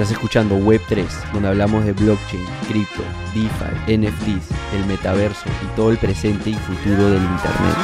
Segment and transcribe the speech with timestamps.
[0.00, 3.02] Estás escuchando Web3, donde hablamos de blockchain, cripto,
[3.34, 7.76] DeFi, NFTs, el metaverso y todo el presente y futuro del Internet.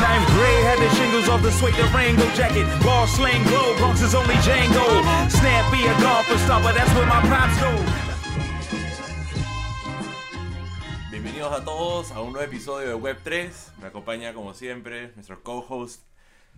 [11.11, 13.51] Bienvenidos a todos a un nuevo episodio de Web3.
[13.83, 16.01] Me acompaña como siempre nuestro co-host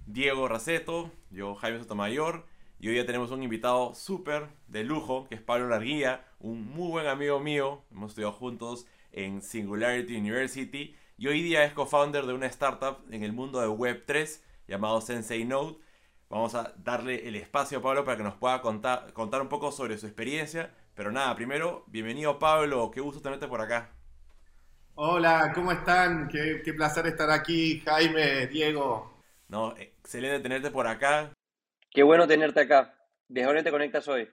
[0.06, 2.46] Diego Raceto, yo Jaime Sotomayor.
[2.80, 6.90] Y hoy ya tenemos un invitado súper de lujo, que es Pablo Larguía, un muy
[6.90, 7.82] buen amigo mío.
[7.90, 10.94] Hemos estudiado juntos en Singularity University.
[11.16, 15.44] Y hoy día es co-founder de una startup en el mundo de Web3 llamado Sensei
[15.44, 15.76] Node.
[16.30, 19.72] Vamos a darle el espacio a Pablo para que nos pueda contar, contar un poco
[19.72, 20.72] sobre su experiencia.
[20.94, 23.90] Pero nada, primero, bienvenido Pablo, qué gusto tenerte por acá.
[24.94, 26.28] Hola, ¿cómo están?
[26.28, 29.18] Qué, qué placer estar aquí, Jaime, Diego.
[29.48, 31.32] No, excelente tenerte por acá.
[31.90, 32.94] Qué bueno tenerte acá.
[33.28, 34.28] ¿Desde dónde te conectas hoy,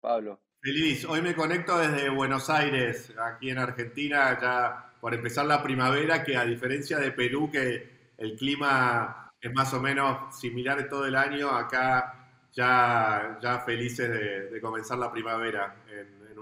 [0.00, 0.40] Pablo?
[0.60, 1.04] Feliz.
[1.04, 6.36] Hoy me conecto desde Buenos Aires, aquí en Argentina, ya por empezar la primavera, que
[6.36, 11.50] a diferencia de Perú, que el clima es más o menos similar todo el año,
[11.50, 16.38] acá ya, ya felices de, comenzar la primavera en, en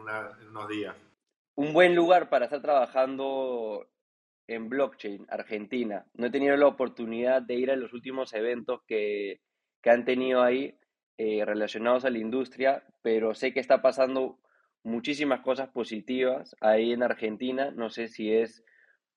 [0.48, 0.94] unos días.
[1.56, 3.86] Un buen lugar para estar trabajando
[4.46, 6.06] en blockchain, Argentina.
[6.14, 9.40] No he tenido la oportunidad de ir a los últimos eventos que,
[9.84, 10.78] que han tenido ahí
[11.18, 14.38] eh, relacionados a la industria, pero sé que está pasando
[14.82, 17.70] muchísimas cosas positivas ahí en Argentina.
[17.70, 18.64] No sé si es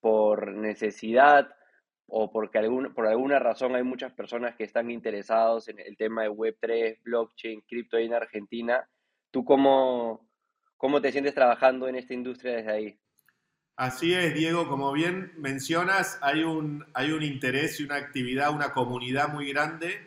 [0.01, 1.55] por necesidad
[2.05, 6.23] o porque algún, por alguna razón hay muchas personas que están interesados en el tema
[6.23, 8.89] de Web3, blockchain, cripto ahí en Argentina.
[9.31, 10.29] ¿Tú cómo,
[10.75, 12.99] cómo te sientes trabajando en esta industria desde ahí?
[13.77, 18.73] Así es, Diego, como bien mencionas, hay un, hay un interés y una actividad, una
[18.73, 20.06] comunidad muy grande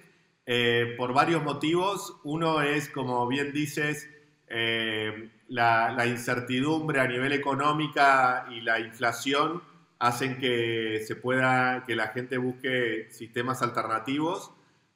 [0.53, 2.17] eh, por varios motivos.
[2.25, 4.11] Uno es, como bien dices,
[4.49, 9.63] eh, la, incertidumbre a nivel económica y la inflación
[10.01, 14.51] hacen que se pueda, que la gente busque sistemas alternativos.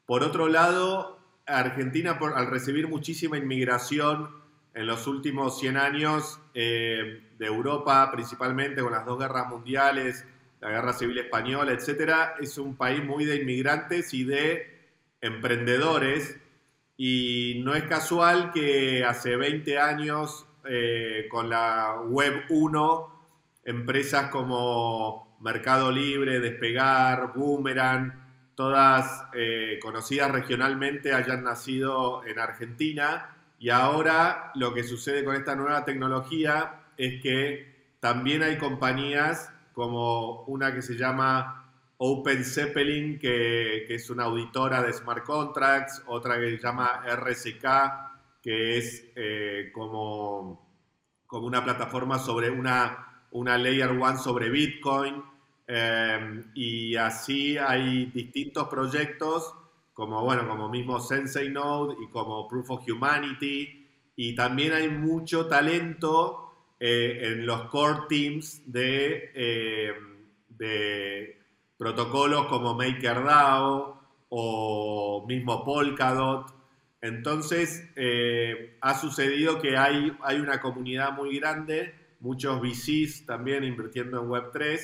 [0.07, 4.31] Por otro lado, Argentina, al recibir muchísima inmigración
[4.75, 10.27] en los últimos 100 años eh, de Europa, principalmente con las dos guerras mundiales,
[10.61, 14.74] la guerra civil española, etcétera, es un país muy de inmigrantes y de
[15.25, 16.39] emprendedores
[16.97, 23.29] y no es casual que hace 20 años eh, con la Web 1,
[23.65, 28.23] empresas como Mercado Libre, Despegar, Boomerang,
[28.55, 35.57] todas eh, conocidas regionalmente hayan nacido en Argentina y ahora lo que sucede con esta
[35.57, 41.64] nueva tecnología es que también hay compañías como una que se llama
[41.99, 48.79] Open Zeppelin, que, es una auditora de smart contracts, otra que se llama RSK, que
[48.79, 50.69] es eh, como,
[51.27, 55.23] como una plataforma sobre una, una Layer One sobre Bitcoin.
[55.67, 59.55] Eh, y así hay distintos proyectos,
[59.93, 63.87] como, bueno, como mismo Sensei Node y como Proof of Humanity.
[64.17, 69.31] Y también hay mucho talento eh, en los core teams de,
[70.49, 71.44] de
[71.85, 74.01] protocolos como MakerDAO
[74.31, 76.47] o mismo Polkadot.
[77.03, 84.23] Entonces, eh, ha sucedido que hay, hay una comunidad muy grande, muchos VCs también invirtiendo
[84.23, 84.81] en Web3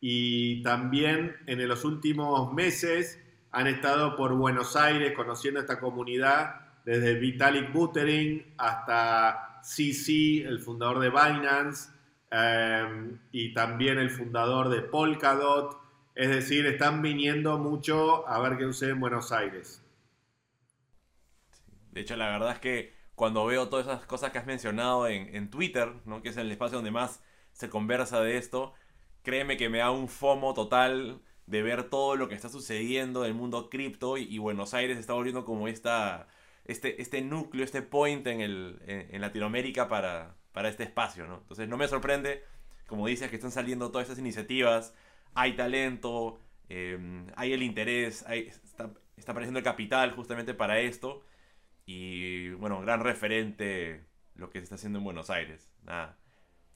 [0.00, 3.20] y también en los últimos meses
[3.50, 11.00] han estado por Buenos Aires conociendo esta comunidad, desde Vitalik Buterin hasta CC, el fundador
[11.00, 11.90] de Binance,
[12.30, 15.85] eh, y también el fundador de Polkadot,
[16.16, 19.82] es decir, están viniendo mucho a ver qué sucede en Buenos Aires.
[21.92, 25.50] De hecho, la verdad es que cuando veo todas esas cosas que has mencionado en,
[25.50, 26.22] Twitter, ¿no?
[26.22, 27.22] que es el espacio donde más
[27.52, 28.72] se conversa de esto,
[29.22, 33.32] créeme que me da un FOMO total de ver todo lo que está sucediendo en
[33.32, 36.28] el mundo cripto y, Buenos Aires está volviendo como esta,
[36.64, 41.26] este, este núcleo, este point en, el, en, Latinoamérica para, para este espacio.
[41.26, 41.38] ¿no?
[41.38, 42.42] Entonces no me sorprende,
[42.86, 44.94] como dices, que están saliendo todas estas iniciativas
[45.36, 48.24] hay talento, em, hay el interés,
[48.64, 48.90] está,
[49.28, 51.22] apareciendo el capital justamente para esto.
[51.84, 55.70] Y bueno, gran referente lo que se está haciendo en Buenos Aires.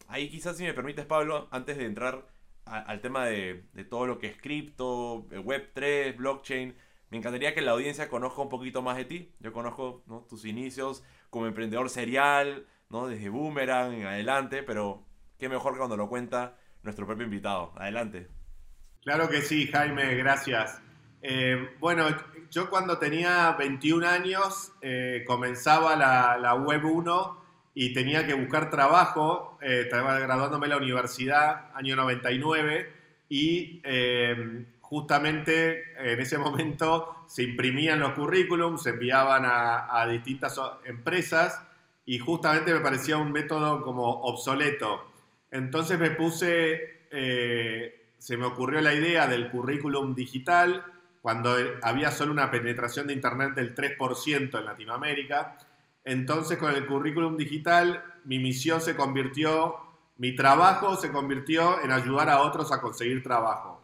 [0.06, 2.26] Ahí quizás si me permites, Pablo, antes de entrar
[2.66, 6.76] al tema de, todo lo que es cripto, Web3, blockchain,
[7.08, 9.34] me encantaría que la audiencia conozca un poquito más de ti.
[9.40, 13.08] Yo conozco tus inicios como emprendedor serial, ¿no?
[13.08, 15.06] desde Boomerang adelante, pero
[15.38, 17.72] qué mejor que cuando lo cuenta nuestro propio invitado.
[17.76, 18.39] Adelante.
[19.02, 20.78] Claro que sí, Jaime, gracias.
[21.22, 22.06] Eh, bueno,
[22.50, 27.44] yo cuando tenía 21 años eh, comenzaba la, Web 1
[27.74, 32.92] y tenía que buscar trabajo, eh, estaba graduándome en la universidad, año 99,
[33.30, 33.80] y
[34.80, 41.62] justamente en ese momento se imprimían los currículums, se enviaban a, distintas empresas
[42.04, 45.12] y justamente me parecía un método como obsoleto.
[45.52, 47.06] Entonces me puse,
[48.20, 50.84] se me ocurrió la idea del currículum digital
[51.22, 55.56] cuando había solo una penetración de Internet del 3% en Latinoamérica.
[56.04, 59.76] Entonces con el currículum digital mi misión se convirtió,
[60.18, 63.80] mi trabajo se convirtió en ayudar a otros a conseguir trabajo.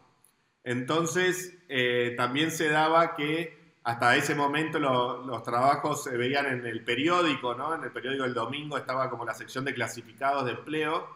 [0.63, 6.83] Entonces, eh, también se daba que hasta ese momento los trabajos se veían en el
[6.83, 7.73] periódico, ¿no?
[7.73, 11.07] En el periódico del domingo estaba como la sección de clasificados de empleo.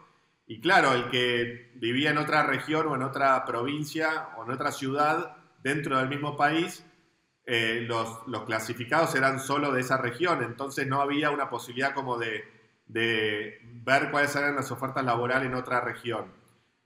[0.48, 4.72] Y claro, el que vivía en otra región o en otra provincia o en otra
[4.72, 6.86] ciudad dentro del mismo país,
[7.46, 10.44] eh, los, clasificados eran solo de esa región.
[10.44, 12.44] Entonces no había una posibilidad como de,
[12.88, 16.34] ver cuáles eran las ofertas laborales en otra región.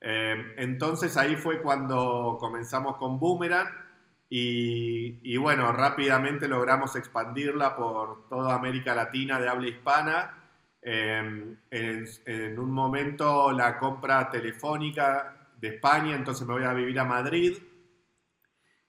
[0.02, 3.86] Eh, entonces ahí fue cuando comenzamos con Boomerang
[4.30, 10.45] y, bueno, rápidamente logramos expandirla por toda América Latina de habla hispana.
[10.88, 17.06] Eh, en, un momento la compra telefónica de España, entonces me voy a vivir a
[17.06, 17.58] Madrid.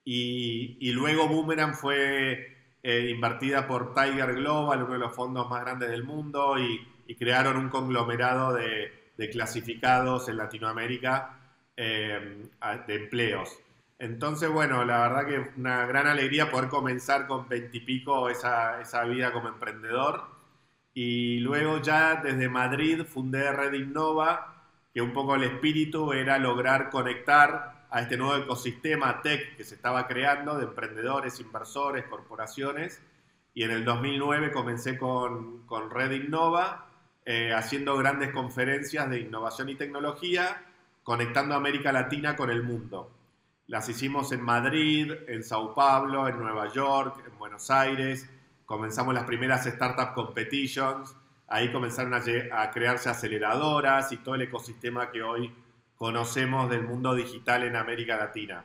[0.04, 5.90] Y, luego Boomerang fue eh, invertida por Tiger Global, uno de los fondos más grandes
[5.90, 11.38] del mundo, y crearon un conglomerado de, de clasificados en Latinoamérica
[11.76, 12.48] eh,
[12.86, 13.58] de empleos.
[13.98, 19.32] Entonces, bueno, la verdad que una gran alegría poder comenzar con veintipico esa, esa vida
[19.32, 20.35] como emprendedor.
[20.98, 24.54] Y luego ya desde Madrid fundé Red Innova,
[24.94, 29.74] que un poco el espíritu era lograr conectar a este nuevo ecosistema tech que se
[29.74, 33.02] estaba creando de emprendedores, inversores, corporaciones.
[33.52, 36.86] Y en el 2009 comencé con, con Red Innova
[37.26, 40.62] eh, haciendo grandes conferencias de innovación y tecnología,
[41.02, 43.10] conectando América Latina con el mundo.
[43.66, 48.30] Las hicimos en Madrid, en Sao Paulo, en Nueva York, en Buenos Aires.
[48.66, 51.14] Comenzamos las primeras Startup Competitions.
[51.48, 55.54] Ahí comenzaron a, crearse aceleradoras y todo el ecosistema que hoy
[55.96, 58.64] conocemos del mundo digital en América Latina.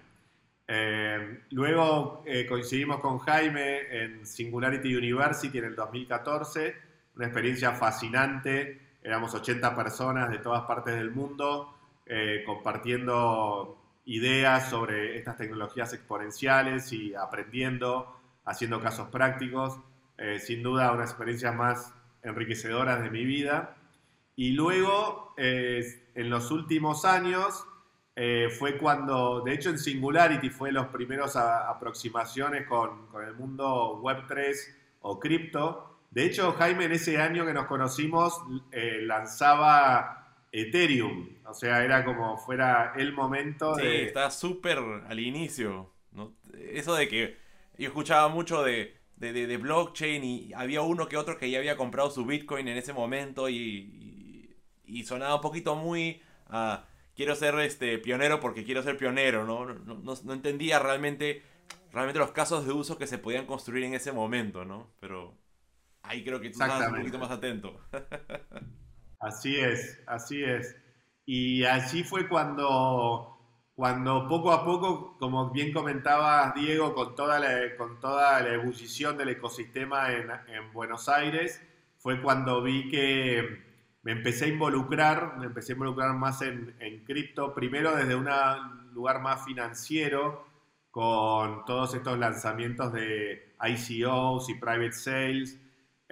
[0.68, 6.76] Eh, luego eh, coincidimos con Jaime en Singularity University en el 2014
[7.16, 8.82] una experiencia fascinante.
[9.04, 16.92] Éramos 80 personas de todas partes del mundo eh, compartiendo ideas sobre estas tecnologías exponenciales
[16.92, 19.80] y aprendiendo, haciendo casos prácticos.
[20.22, 23.76] Eh, sin duda, una experiencia más enriquecedora de mi vida.
[24.36, 25.84] Y luego, eh,
[26.16, 27.66] en los últimos años,
[28.60, 34.56] fue cuando, de hecho en Singularity fue los primeros aproximaciones con, con, el mundo Web3
[35.02, 38.38] o cripto, de hecho, Jaime, en ese año que nos conocimos,
[38.74, 41.38] eh, lanzaba Ethereum.
[41.46, 44.06] O sea, era como fuera el momento sí, de.
[44.08, 45.94] estaba súper al inicio.
[46.54, 47.38] Eso de que
[47.78, 48.94] yo escuchaba mucho de,
[49.58, 53.50] blockchain y había uno que otro que ya había comprado su Bitcoin en ese momento
[53.50, 54.56] y,
[55.06, 56.22] sonaba un poquito muy.
[57.16, 59.66] quiero ser este pionero porque quiero ser pionero, ¿no?
[59.66, 61.44] No, no entendía realmente,
[61.92, 64.92] realmente los casos de uso que se podían construir en ese momento, ¿no?
[65.00, 65.42] Pero
[66.04, 67.80] Ahí creo que tú estás un poquito más atento.
[69.20, 70.76] así es, así es.
[71.26, 73.31] Y así fue cuando,
[73.82, 79.18] cuando poco a poco, como bien comentabas Diego, con toda la, con toda la ebullición
[79.18, 81.60] del ecosistema en, en Buenos Aires,
[81.98, 83.64] fue cuando vi que
[84.04, 88.30] me empecé a involucrar, me empecé a involucrar más en, en cripto, primero desde un
[88.94, 90.46] lugar más financiero,
[90.92, 95.58] con todos estos lanzamientos de ICOs y private sales,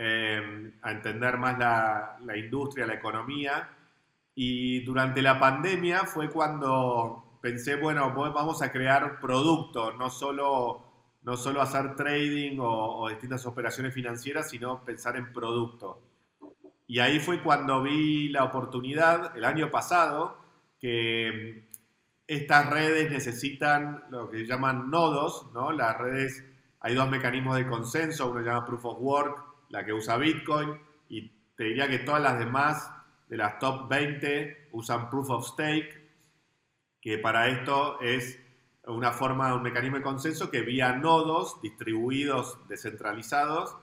[0.02, 3.70] Em, a entender más la, industria, la economía.
[4.34, 10.84] Y durante la pandemia fue cuando pensé, bueno, vamos a crear productos, no solo,
[11.24, 15.98] no solo hacer trading o, distintas operaciones financieras, sino pensar en productos.
[16.88, 20.38] Y ahí fue cuando vi la oportunidad, el año pasado,
[20.80, 21.70] que
[22.28, 25.72] estas redes necesitan lo que llaman nodos, ¿no?
[25.72, 26.44] Las redes,
[26.80, 30.80] hay dos mecanismos de consenso, uno se llama Proof of Work la que usa Bitcoin,
[31.08, 32.92] y te diría que todas las demás
[33.28, 35.99] de las top 20 usan Proof of Stake,
[37.10, 38.40] que para esto es
[38.86, 43.76] una forma, un mecanismo de consenso que vía nodos distribuidos, descentralizados,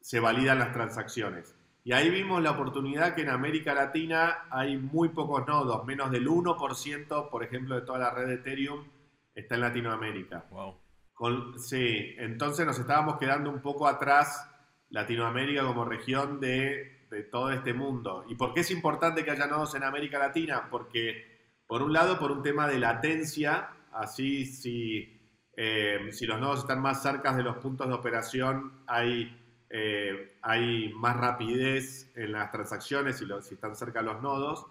[0.00, 1.54] se validan las transacciones.
[1.84, 6.26] Y ahí vimos la oportunidad que en América Latina hay muy pocos nodos, menos del
[6.26, 8.88] 1%, por ejemplo, de toda la red de Ethereum
[9.34, 10.46] está en Latinoamérica.
[10.48, 11.58] Wow.
[11.58, 14.50] sí, entonces nos estábamos quedando un poco atrás
[14.88, 18.24] Latinoamérica como región de, de todo este mundo.
[18.30, 20.68] ¿Y por qué es importante que haya nodos en América Latina?
[20.70, 21.31] Porque,
[21.72, 25.18] por un lado, por un tema de latencia, así si,
[25.56, 29.34] eh, si los nodos están más cerca de los puntos de operación, hay,
[29.70, 34.66] eh, hay más rapidez en las transacciones si, si están cerca los nodos.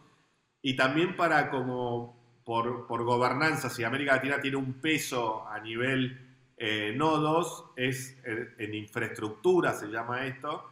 [0.62, 6.20] Y también para como por, por gobernanza, si América Latina tiene un peso a nivel
[6.56, 10.70] eh, nodos, es en, infraestructura se llama esto,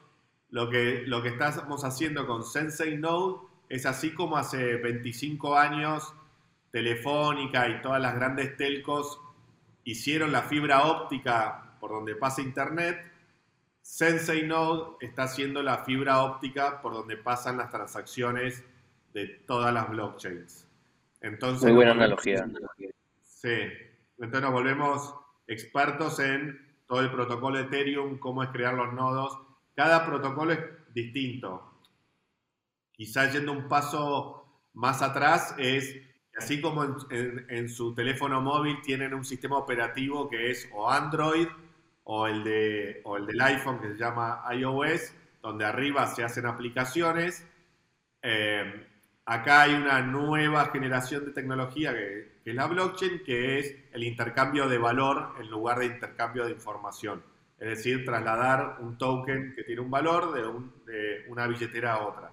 [0.51, 6.13] lo que, lo que estamos haciendo con Sensei Node es así como hace 25 años
[6.71, 9.19] Telefónica y todas las grandes telcos
[9.83, 13.11] hicieron la fibra óptica por donde pasa Internet,
[13.81, 18.63] Sensei Node está haciendo la fibra óptica por donde pasan las transacciones
[19.13, 20.67] de todas las blockchains.
[21.21, 22.47] Entonces, Muy buena analogía.
[23.23, 23.57] Sí,
[24.17, 25.15] entonces nos volvemos
[25.47, 29.39] expertos en todo el protocolo Ethereum, cómo es crear los nodos.
[29.75, 30.59] Cada protocolo es
[30.93, 31.73] distinto.
[32.91, 35.95] Quizás yendo un paso más atrás es,
[36.39, 41.48] así como en, su teléfono móvil tienen un sistema operativo que es o Android
[42.05, 46.46] o el, de, o el del iPhone que se llama iOS, donde arriba se hacen
[46.46, 47.46] aplicaciones.
[48.22, 48.88] Eh,
[49.25, 54.69] acá hay una nueva generación de tecnología que, es la blockchain, que es el intercambio
[54.69, 57.22] de valor en lugar de intercambio de información.
[57.60, 62.31] Es decir, trasladar un token que tiene un valor de, una billetera a otra.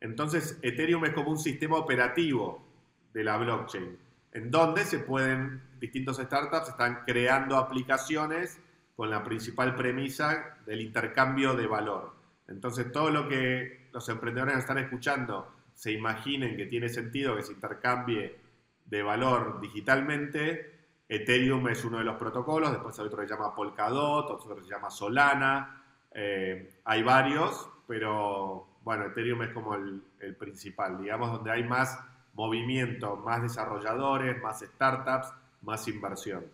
[0.00, 2.67] Entonces, Ethereum es como un sistema operativo
[3.12, 3.98] de la blockchain,
[4.32, 8.60] en donde se pueden, distintos startups están creando aplicaciones
[8.96, 12.14] con la principal premisa del intercambio de valor.
[12.48, 17.52] Entonces, todo lo que los emprendedores están escuchando se imaginen que tiene sentido que se
[17.52, 18.36] intercambie
[18.84, 20.74] de valor digitalmente.
[21.08, 24.64] Ethereum es uno de los protocolos, después hay otro que se llama Polkadot, otro que
[24.64, 30.02] se llama Solana, eh, hay varios, pero bueno, Ethereum es como el,
[30.38, 31.98] principal, digamos, donde hay más
[32.38, 36.46] movimiento, más desarrolladores, más startups, más inversión.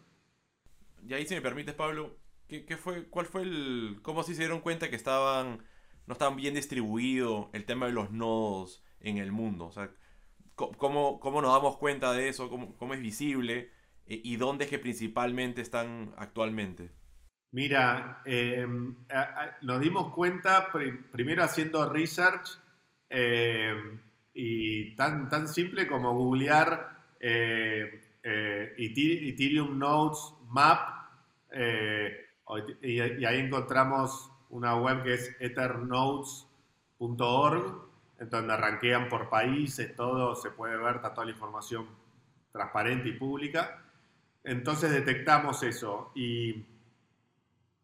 [1.07, 2.17] Y ahí si me permites, Pablo,
[2.49, 5.63] ¿qué, fue, ¿cuál fue el, cómo se dieron cuenta que estaban,
[6.07, 9.67] no estaban bien distribuido el tema de los nodos en el mundo.
[9.67, 9.91] O sea,
[10.55, 12.49] ¿cómo, cómo nos damos cuenta de eso?
[12.49, 13.71] ¿Cómo, cómo es visible?
[14.07, 16.91] ¿Y dónde es que principalmente están actualmente?
[17.53, 18.97] Mira, em,
[19.63, 20.69] nos dimos cuenta
[21.13, 22.59] primero haciendo research
[23.09, 24.01] em,
[24.35, 30.91] y tan, tan simple como googlear eh, eh, Ethereum Nodes Map
[32.83, 37.85] y, y, ahí encontramos una web que es ethernodes.org
[38.19, 41.87] en donde arranquean por países, todo se puede ver, está toda la información
[42.53, 43.83] transparente y pública.
[44.43, 46.65] Entonces detectamos eso y,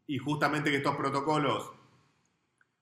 [0.07, 1.73] y justamente que estos protocolos,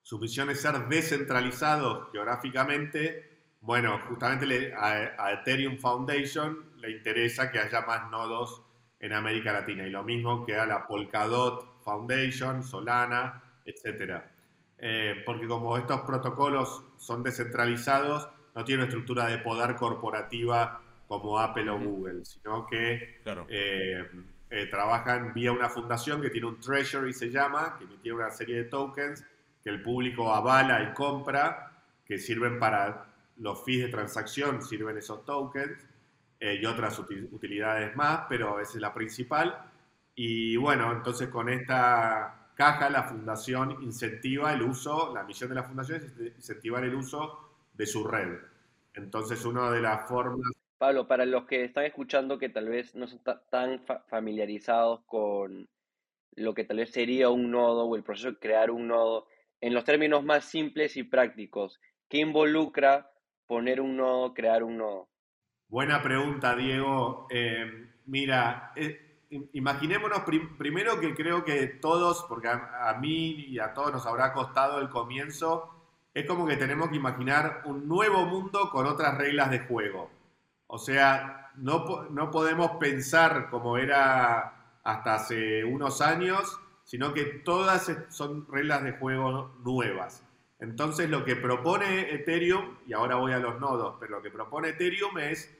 [0.02, 3.37] su misión es ser descentralizados geográficamente,
[3.68, 8.62] bueno, justamente a, Ethereum Foundation le interesa que haya más nodos
[8.98, 9.86] en América Latina.
[9.86, 14.26] Y lo mismo que a la Polkadot Foundation, Solana, etcétera.
[14.78, 21.38] Eh, porque como estos protocolos son descentralizados, no tienen una estructura de poder corporativa como
[21.38, 23.20] Apple o Google, sino que
[23.50, 24.10] eh,
[24.48, 28.56] eh, trabajan vía una fundación que tiene un treasury, se llama, que tiene una serie
[28.56, 29.26] de tokens
[29.62, 33.04] que el público avala y compra, que sirven para
[33.38, 35.86] los fees de transacción, sirven esos tokens
[36.40, 39.70] y otras utilidades más, pero esa es la principal.
[40.14, 45.62] Y bueno, entonces con esta Caja, la fundación incentiva el uso, la misión de la
[45.62, 47.38] fundación es incentivar el uso
[47.72, 48.36] de su red.
[48.94, 50.50] Entonces, una de las formas...
[50.76, 55.68] Pablo, para los que están escuchando que tal vez no están tan familiarizados con
[56.34, 59.28] lo que tal vez sería un nodo o el proceso de crear un nodo,
[59.60, 63.08] en los términos más simples y prácticos, ¿qué involucra
[63.48, 65.08] poner un nodo, crear un nodo?
[65.68, 67.26] Buena pregunta, Diego.
[67.30, 69.24] Eh, mira, eh,
[69.54, 70.20] imaginémonos
[70.56, 74.88] primero que creo que todos, porque a, mí y a todos nos habrá costado el
[74.90, 75.74] comienzo,
[76.14, 80.10] es como que tenemos que imaginar un nuevo mundo con otras reglas de juego.
[80.66, 87.90] O sea, no, no podemos pensar como era hasta hace unos años, sino que todas
[88.10, 90.27] son reglas de juego nuevas.
[90.60, 94.70] Entonces lo que propone Ethereum, y ahora voy a los nodos, pero lo que propone
[94.70, 95.54] Ethereum es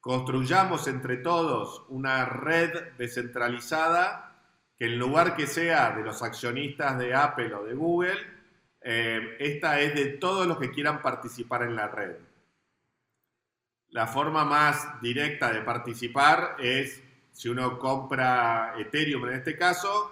[0.00, 4.32] construyamos entre todos una red descentralizada
[4.76, 8.18] que en lugar que sea de los accionistas de Apple o de Google,
[8.80, 12.16] eh, esta es de todos los que quieran participar en la red.
[13.90, 20.10] La forma más directa de participar es si uno compra Ethereum en este caso,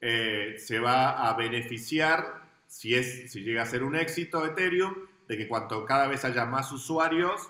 [0.00, 2.45] eh, se va a beneficiar
[2.76, 4.94] si, es, si llega a ser un éxito Ethereum,
[5.26, 7.48] de que cuanto cada vez haya más usuarios,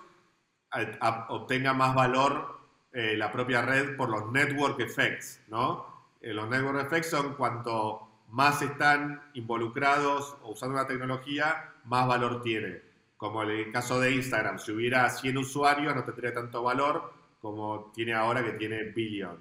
[1.29, 2.61] obtenga más valor
[2.93, 6.15] eh, la propia red por los network effects, ¿no?
[6.21, 12.41] Eh, los network effects son cuanto más están involucrados o usando una tecnología, más valor
[12.43, 12.83] tiene.
[13.17, 17.91] Como en el caso de Instagram, si hubiera 100 usuarios no tendría tanto valor como
[17.93, 19.39] tiene ahora que tiene billion.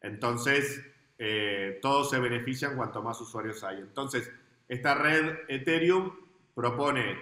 [0.00, 0.84] Entonces,
[1.18, 3.78] eh, todos se benefician cuanto más usuarios hay.
[3.78, 4.30] Entonces,
[4.70, 6.12] esta red Ethereum
[6.54, 7.18] propone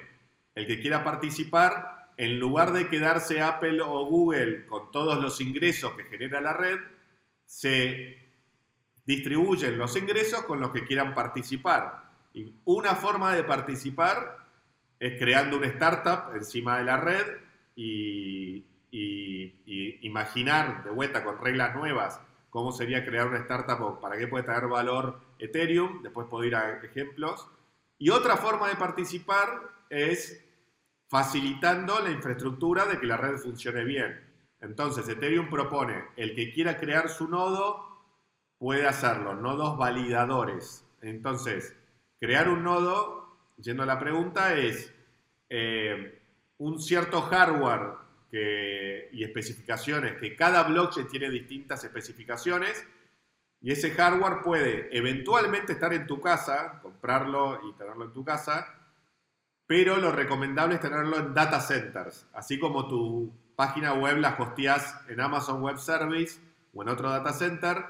[0.54, 5.94] el que quiera participar, en lugar de quedarse Apple o Google con todos los ingresos
[5.94, 6.78] que genera la red,
[7.46, 8.18] se
[9.06, 12.10] distribuyen los ingresos con los que quieran participar.
[12.34, 14.46] Y una forma de participar
[15.00, 17.26] es creando una startup encima de la red
[17.74, 18.66] y,
[20.02, 24.66] imaginar de vuelta con reglas nuevas cómo sería crear una startup para qué puede tener
[24.66, 26.02] valor Ethereum.
[26.02, 27.48] Después puedo ir a ejemplos.
[27.98, 29.48] Y otra forma de participar
[29.90, 30.44] es
[31.08, 34.20] facilitando la infraestructura de que la red funcione bien.
[34.60, 37.88] Entonces, Ethereum propone, el que quiera crear su nodo
[38.58, 40.84] puede hacerlo, nodos validadores.
[41.00, 41.76] Entonces,
[42.20, 44.92] crear un nodo, yendo a la pregunta, es
[45.48, 46.20] eh,
[46.58, 47.97] un cierto hardware
[48.30, 52.87] y especificaciones, que cada blockchain tiene distintas especificaciones,
[53.61, 58.75] y ese hardware puede eventualmente estar en tu casa, comprarlo y tenerlo en tu casa,
[59.66, 65.00] pero lo recomendable es tenerlo en data centers, así como tu página web la hosteas
[65.08, 66.40] en Amazon Web Service
[66.73, 67.85] o en otro data center,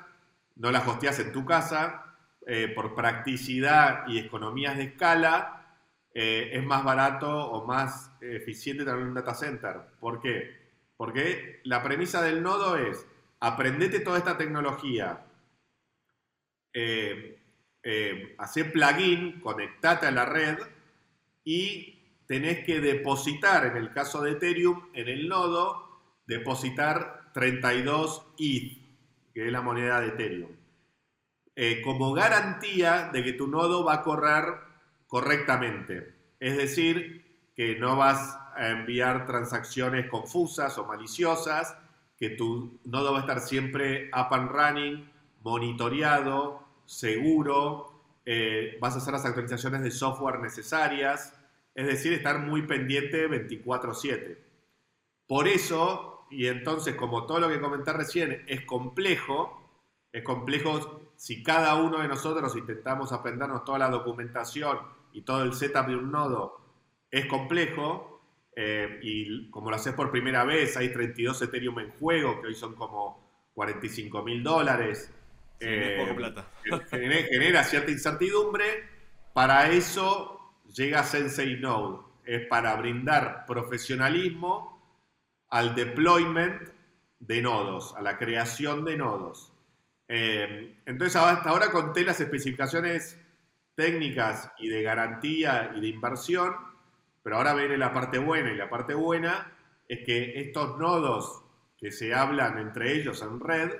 [0.57, 2.04] no la hosteas en tu casa,
[2.47, 5.57] eh, por practicidad y economías de escala,
[6.20, 9.76] eh, es más barato o más eficiente tener un data center.
[10.00, 10.50] ¿Por qué?
[10.96, 13.06] Porque la premisa del nodo es,
[13.38, 15.25] aprendete toda esta tecnología,
[16.72, 17.38] eh,
[17.84, 18.37] eh
[18.72, 20.58] plugin, conectate a la red
[21.45, 28.78] y tenés que depositar, en el caso de Ethereum, en el nodo, depositar 32 ETH
[29.32, 30.50] que es la moneda de Ethereum,
[31.54, 34.68] eh, como garantía de que tu nodo va a correr
[35.08, 36.14] correctamente.
[36.38, 41.76] Es decir, que no vas a enviar transacciones confusas o maliciosas,
[42.16, 45.10] que tu nodo va a estar siempre up and running,
[45.42, 51.34] monitoreado, seguro, eh, vas a hacer las actualizaciones de software necesarias,
[51.75, 54.38] es decir, estar muy pendiente 24/7.
[55.26, 59.62] Por eso y entonces, como todo lo que comenté recién es complejo,
[60.12, 64.78] es complejo si cada uno de nosotros intentamos aprendernos toda la documentación
[65.12, 66.60] y todo el setup de un nodo,
[67.10, 68.21] es complejo.
[68.54, 72.54] Eh, y como lo haces por primera vez, hay 32 Ethereum en juego, que hoy
[72.54, 75.12] son como 45 mil dólares.
[75.60, 76.49] Eh, plata.
[76.90, 78.64] genera, cierta incertidumbre.
[79.32, 82.06] Para eso llega Sensei Node.
[82.25, 84.78] Es para brindar profesionalismo
[85.50, 86.62] al deployment
[87.21, 89.52] de nodos, a la creación de nodos.
[90.08, 93.18] Eh, entonces, hasta ahora conté las especificaciones
[93.78, 96.52] técnicas y de garantía y de inversión,
[97.23, 99.52] pero ahora viene la parte buena y la parte buena
[99.86, 101.45] es que estos nodos
[101.78, 103.71] que se hablan entre ellos en red,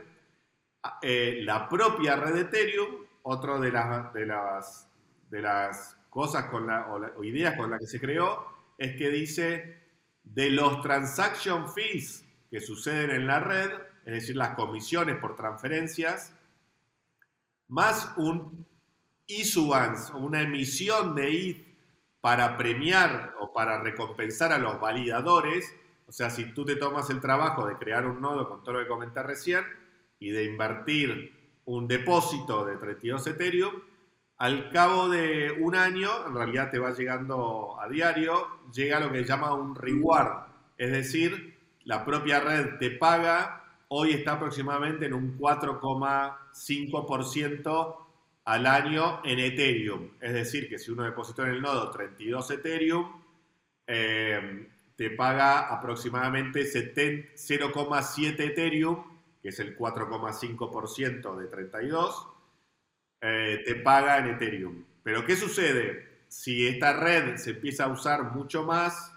[1.02, 4.88] eh, la propia red Ethereum, otro de las, de las,
[5.30, 8.46] de las cosas con la, o ideas con las que se creó,
[8.78, 9.82] es que dice
[10.22, 13.72] de los transaction fees que suceden en la red,
[14.06, 16.32] es decir, las comisiones por transferencias,
[17.66, 18.67] más un
[19.28, 21.68] issuance o una emisión de ETH
[22.20, 25.74] para premiar o para recompensar a los validadores,
[26.06, 28.80] o sea, si tú te tomas el trabajo de crear un nodo con todo lo
[28.80, 29.64] que comenté recién
[30.18, 31.32] y de invertir
[31.66, 33.72] un depósito de 32 Ethereum,
[34.38, 39.18] al cabo de un año, en realidad te va llegando a diario, llega lo que
[39.18, 40.46] se llama un reward,
[40.78, 48.07] es decir, la propia red te paga, hoy está aproximadamente en un 4,5%
[48.48, 53.22] al año en Ethereum, es decir, que si uno depositó en el nodo 32 Ethereum,
[53.87, 59.04] eh, te paga aproximadamente 0,7 Ethereum,
[59.42, 62.28] que es el 4,5% de 32
[63.20, 64.82] eh, te paga en Ethereum.
[65.02, 66.22] Pero ¿qué sucede?
[66.28, 69.12] Si esta red se empieza a usar mucho más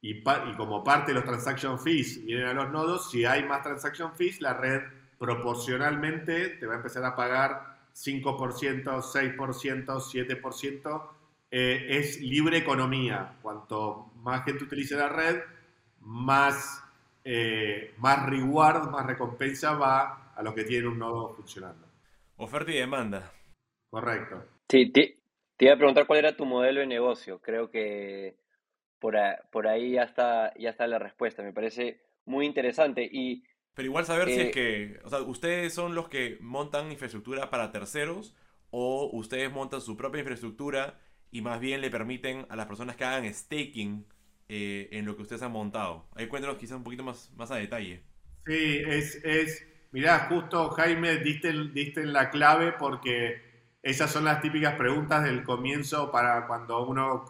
[0.00, 0.22] y,
[0.56, 4.40] como parte de los transaction fees vienen a los nodos, si hay más transaction fees,
[4.40, 4.84] la red
[5.18, 11.10] proporcionalmente te va a empezar a pagar 5%, 6%, 7%.
[11.50, 13.36] es libre economía.
[13.42, 15.40] Cuanto más gente utilice la red,
[16.00, 16.84] más,
[17.24, 21.86] eh, más reward, más recompensa va a los que tienen un nodo funcionando.
[22.36, 23.32] Oferta y demanda.
[23.90, 24.44] Correcto.
[24.68, 27.40] Sí, Te iba a preguntar cuál era tu modelo de negocio.
[27.40, 28.36] Creo que
[29.00, 29.16] por,
[29.50, 31.42] por ahí ya está, ya está la respuesta.
[31.42, 33.02] Me parece muy interesante.
[33.10, 33.42] Y,
[33.78, 37.48] Pero igual saber si es eh, que, o sea, ustedes son los que montan infraestructura
[37.48, 38.34] para terceros
[38.70, 40.98] o ustedes montan su propia infraestructura
[41.30, 44.04] y más bien le permiten a las personas que hagan staking
[44.48, 46.08] eh, en lo que ustedes han montado.
[46.16, 48.02] Ahí cuéntanos quizás un poquito más, más a detalle.
[48.46, 53.40] Sí, es, es, mirá, justo Jaime, diste, diste la clave porque
[53.80, 57.24] esas son las típicas preguntas del comienzo para cuando uno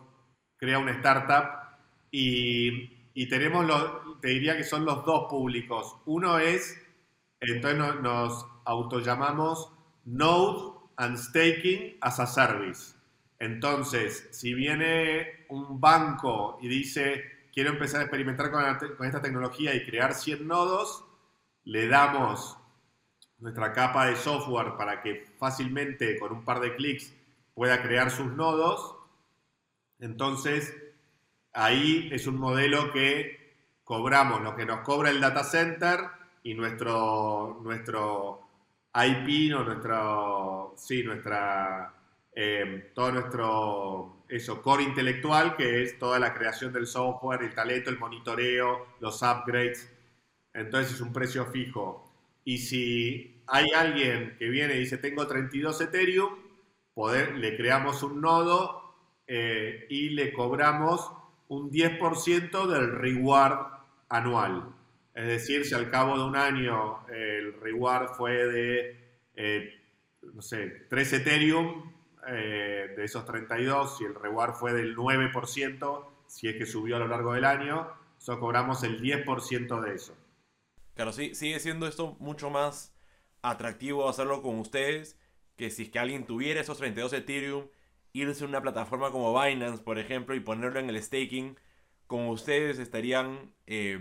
[0.56, 1.76] crea una startup
[2.10, 5.96] y, y tenemos, lo, te diría que son los dos públicos.
[6.06, 6.80] Uno es,
[7.40, 9.72] entonces nos, autollamamos
[10.04, 12.94] Node and Staking as a Service.
[13.40, 18.62] Entonces, si viene un banco y dice, quiero empezar a experimentar con,
[18.96, 21.04] con esta tecnología y crear 100 nodos,
[21.64, 22.56] le damos
[23.38, 27.12] nuestra capa de software para que fácilmente con un par de clics
[27.52, 28.94] pueda crear sus nodos.
[29.98, 30.72] Entonces,
[31.52, 33.38] ahí es un modelo que
[33.84, 36.00] cobramos lo que nos cobra el data center
[36.42, 38.42] y nuestro, nuestro
[38.94, 41.94] IP, o nuestro, sí, nuestra,
[42.34, 47.90] eh, todo nuestro eso, core intelectual, que es toda la creación del software, el talento,
[47.90, 49.90] el monitoreo, los upgrades.
[50.52, 52.12] Entonces es un precio fijo.
[52.44, 56.34] Y si hay alguien que viene y dice, tengo 32 Ethereum,
[57.36, 58.94] le creamos un nodo
[59.26, 61.12] eh, y le cobramos
[61.48, 63.58] un 10% del reward
[64.08, 64.74] anual.
[65.14, 69.74] Es decir, si al cabo de un año el reward fue de, eh,
[70.22, 71.92] no sé, 3 Ethereum,
[72.26, 76.98] eh, de esos 32, si el reward fue del 9%, si es que subió a
[77.00, 80.16] lo largo del año, nosotros cobramos el 10% de eso.
[80.94, 82.94] Claro, sí, sigue siendo esto mucho más
[83.42, 85.18] atractivo hacerlo con ustedes
[85.56, 87.66] que si es que alguien tuviera esos 32 Ethereum,
[88.22, 91.56] irse a una plataforma como Binance, por ejemplo, y ponerlo en el staking,
[92.06, 93.98] con ustedes estarían eh,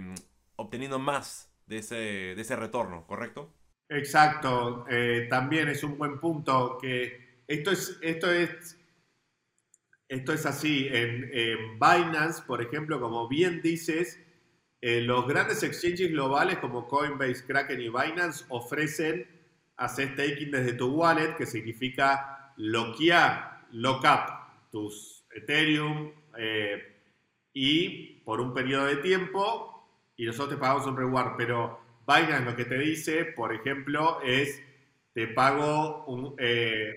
[0.55, 3.53] obteniendo más de ese, de ese retorno, ¿correcto?
[3.89, 8.77] Exacto, eh, también es un buen punto que esto es, esto es,
[10.09, 10.87] esto es así.
[10.91, 14.19] En, Binance, por ejemplo, como bien dices,
[14.81, 19.25] eh, los grandes exchanges globales como Coinbase, Kraken y Binance ofrecen
[19.77, 26.81] hacer staking desde tu wallet, que significa loquear, lock up tus Ethereum eh,
[27.53, 29.73] y por un periodo de tiempo
[30.15, 34.61] y nosotros te pagamos un reward, pero Binance lo que te dice, por ejemplo, es
[35.13, 36.95] te pago un, eh,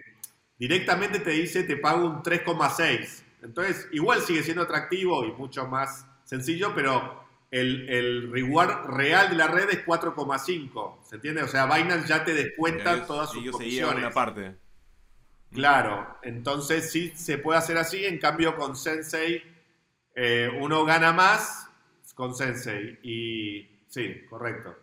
[0.58, 3.22] directamente te dice te pago un 3,6.
[3.42, 9.36] Entonces, igual sigue siendo atractivo y mucho más sencillo, pero el, el reward real de
[9.36, 10.98] la red es 4,5.
[11.02, 11.42] ¿Se entiende?
[11.42, 14.04] O sea, Binance ya te descuenta Ellos- todas sus ellos se llevan comisiones.
[14.04, 14.56] una parte.
[15.52, 18.04] Claro, entonces sí se puede hacer así.
[18.04, 19.42] En cambio, con Sensei,
[20.14, 21.68] eh, uno gana más
[22.14, 22.98] con Sensei.
[23.02, 24.76] Y sí, correcto.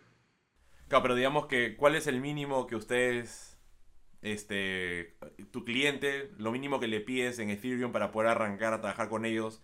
[0.88, 3.58] Claro, pero digamos que, ¿cuál es el mínimo que ustedes,
[4.22, 5.18] este,
[5.52, 9.24] tu cliente, lo mínimo que le pides en Ethereum para poder arrancar a trabajar con
[9.26, 9.62] ellos,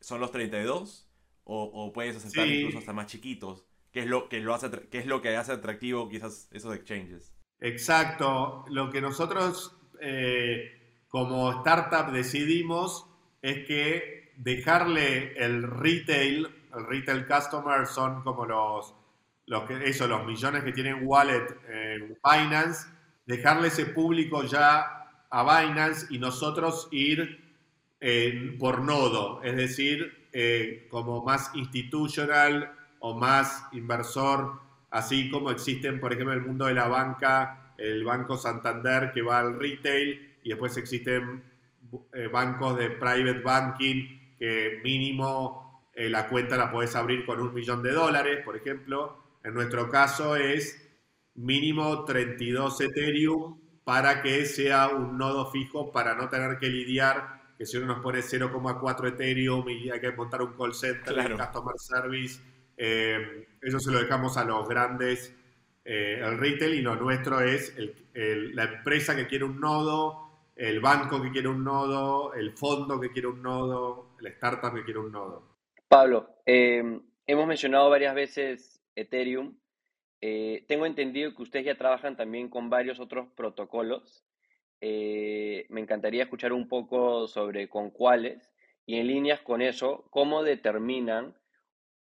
[0.00, 1.10] son los 32?
[1.44, 2.54] ¿O, o puedes aceptar Sí.
[2.54, 3.66] incluso hasta más chiquitos?
[3.92, 7.34] ¿Qué es lo que lo hace, qué es lo que hace atractivo quizás esos exchanges?
[7.60, 8.64] Exacto.
[8.68, 13.06] Lo que nosotros eh, como startup decidimos
[13.42, 18.94] es que dejarle el retail, el retail customer son como los,
[19.46, 22.88] los los millones que tienen wallet en Binance,
[23.26, 27.44] dejarle ese público ya a Binance y nosotros ir
[28.58, 36.12] por nodo, es decir, eh, como más institutional o más inversor, así como existen, por
[36.12, 40.48] ejemplo, en el mundo de la banca, el Banco Santander que va al retail y
[40.50, 41.42] después existen
[42.12, 47.54] eh, bancos de private banking que mínimo eh, la cuenta la podés abrir con un
[47.54, 49.22] millón de dólares, por ejemplo.
[49.44, 50.80] En nuestro caso es
[51.34, 57.66] mínimo 32 Ethereum para que sea un nodo fijo para no tener que lidiar que
[57.66, 61.36] si uno nos pone 0,4 Ethereum y hay que montar un call center, Claro.
[61.36, 62.40] customer service,
[62.76, 65.32] eh, eso se lo dejamos a los grandes,
[65.84, 67.74] eh, el retail, y lo nuestro es
[68.14, 70.24] la empresa que quiere un nodo,
[70.56, 74.84] el banco que quiere un nodo, el fondo que quiere un nodo, el startup que
[74.84, 75.56] quiere un nodo.
[75.88, 79.56] Pablo, eh, hemos mencionado varias veces Ethereum.
[80.20, 84.24] Eh, tengo entendido que ustedes ya trabajan también con varios otros protocolos.
[84.80, 88.50] Eh, me encantaría escuchar un poco sobre con cuáles
[88.86, 91.34] y en líneas con eso, cómo determinan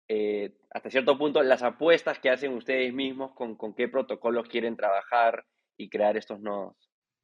[0.07, 4.75] eh, hasta cierto punto las apuestas que hacen ustedes mismos con, con qué protocolos quieren
[4.75, 5.45] trabajar
[5.77, 6.75] y crear estos nodos.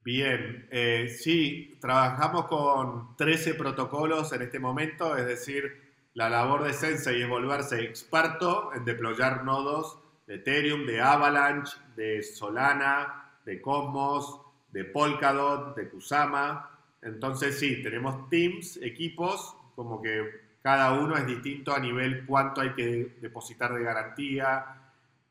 [0.01, 6.73] Bien, eh, sí, trabajamos con 13 protocolos en este momento, es decir, la labor de
[6.73, 14.41] Sensei es volverse experto en deployar nodos de Ethereum, de Avalanche, de Solana, de Cosmos,
[14.71, 16.71] de Polkadot, de Kusama.
[17.01, 22.73] Entonces sí, tenemos teams, equipos, como que cada uno es distinto a nivel cuánto hay
[22.73, 24.65] que depositar de garantía,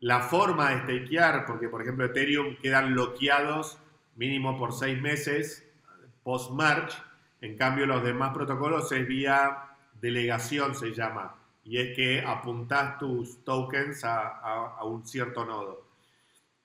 [0.00, 3.76] la forma de stakear, porque por ejemplo Ethereum quedan bloqueados
[4.14, 5.62] mínimo por seis meses
[6.22, 6.94] post-March.
[7.42, 11.36] En cambio, los demás protocolos es vía delegación, se llama.
[11.64, 15.86] Y es que apuntás tus tokens a, un cierto nodo.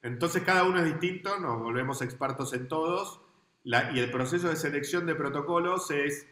[0.01, 3.19] Entonces, cada uno es distinto, nos volvemos expertos en todos.
[3.65, 6.25] y el proceso de selección de protocolos es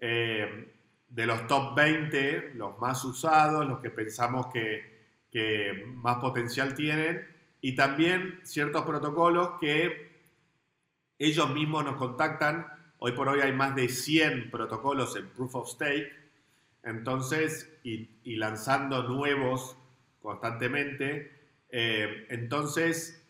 [0.00, 0.73] eh,
[1.14, 7.24] de los top 20, los más usados, los que pensamos que, que más potencial tienen,
[7.60, 10.12] y también ciertos protocolos que
[11.18, 12.66] ellos mismos nos contactan.
[12.98, 16.12] Hoy por hoy hay más de 100 protocolos en Proof of Stake.
[16.82, 19.76] Entonces, y, lanzando nuevos
[20.20, 21.32] constantemente.
[21.70, 23.24] Eh, entonces,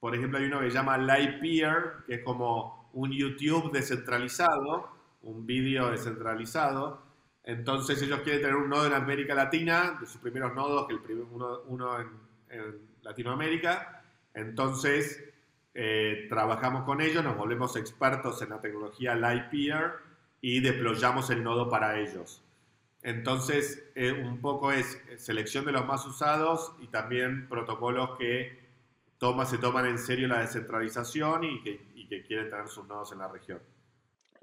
[0.00, 4.90] por ejemplo, hay uno que se llama Lightpeer, que es como un YouTube descentralizado,
[5.22, 7.09] un vídeo descentralizado.
[7.44, 11.00] Entonces ellos quieren tener un nodo en América Latina, de sus primeros nodos, que el
[11.00, 11.98] primer, uno,
[12.48, 14.02] en, Latinoamérica.
[14.34, 15.24] Entonces
[15.74, 19.92] eh, trabajamos con ellos, nos volvemos expertos en la tecnología Lightpeer
[20.40, 22.44] y deployamos el nodo para ellos.
[23.02, 28.58] Entonces, eh, un poco es selección de los más usados y también protocolos que
[29.18, 31.90] toma, se toman en serio la descentralización y que,
[32.26, 33.60] quieren tener sus nodos en la región.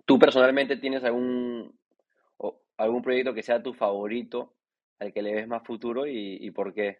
[0.05, 1.73] ¿Tú personalmente tienes algún,
[2.77, 4.53] algún proyecto que sea tu favorito,
[4.99, 6.99] al que le ves más futuro y, por qué?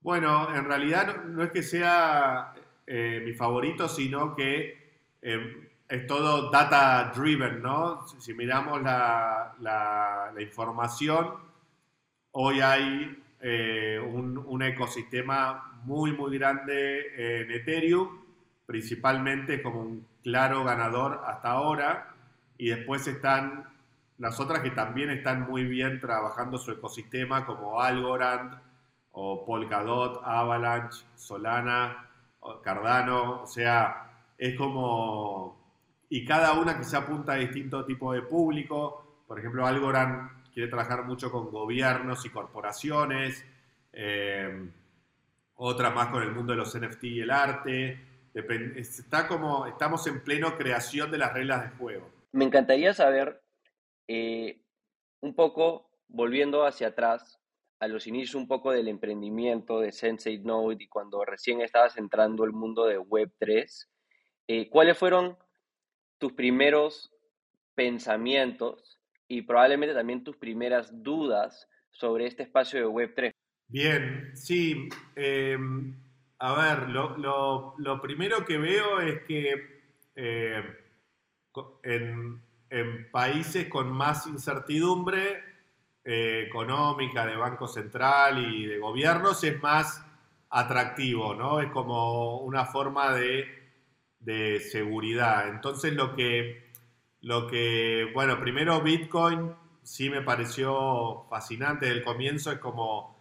[0.00, 2.52] Bueno, en realidad no es que sea
[2.86, 8.06] eh, mi favorito, sino que eh, es todo data driven, ¿no?
[8.18, 11.34] Si, miramos la, la, información,
[12.32, 18.22] hoy hay eh, un, un, ecosistema muy, muy grande en Ethereum,
[18.66, 22.14] principalmente como un claro ganador hasta ahora,
[22.56, 23.71] y después están
[24.22, 28.56] las otras que también están muy bien trabajando su ecosistema, como Algorand
[29.10, 32.08] o Polkadot, Avalanche, Solana,
[32.62, 35.60] Cardano, o sea, es como...
[36.08, 39.24] Y cada una que se apunta a distinto tipo de público.
[39.26, 43.44] Por ejemplo, Algorand quiere trabajar mucho con gobiernos y corporaciones.
[43.92, 44.70] Eh,
[45.56, 48.30] otra más con el mundo de los NFT y el arte.
[48.76, 52.08] Está como, estamos en pleno creación de las reglas de juego.
[52.30, 53.41] Me encantaría saber,
[54.08, 54.62] eh,
[55.20, 57.40] un poco volviendo hacia atrás,
[57.80, 62.44] a los inicios un poco del emprendimiento de Sensei Node y cuando recién estabas entrando
[62.44, 63.88] al mundo de Web3,
[64.46, 65.36] eh, ¿cuáles fueron
[66.18, 67.12] tus primeros
[67.74, 73.32] pensamientos y probablemente también tus primeras dudas sobre este espacio de Web3?
[73.66, 74.88] Bien, sí.
[75.16, 75.96] Em,
[76.38, 79.82] a ver, lo, primero que veo es que
[80.14, 80.62] eh,
[81.82, 85.44] en, en países con más incertidumbre
[86.04, 90.04] económica de Banco Central y de gobiernos es más
[90.50, 91.60] atractivo, ¿no?
[91.60, 93.46] Es como una forma de,
[94.18, 95.48] de seguridad.
[95.48, 96.70] Entonces lo que,
[97.20, 103.16] lo que, bueno, primero Bitcoin sí me pareció fascinante desde el comienzo, es como,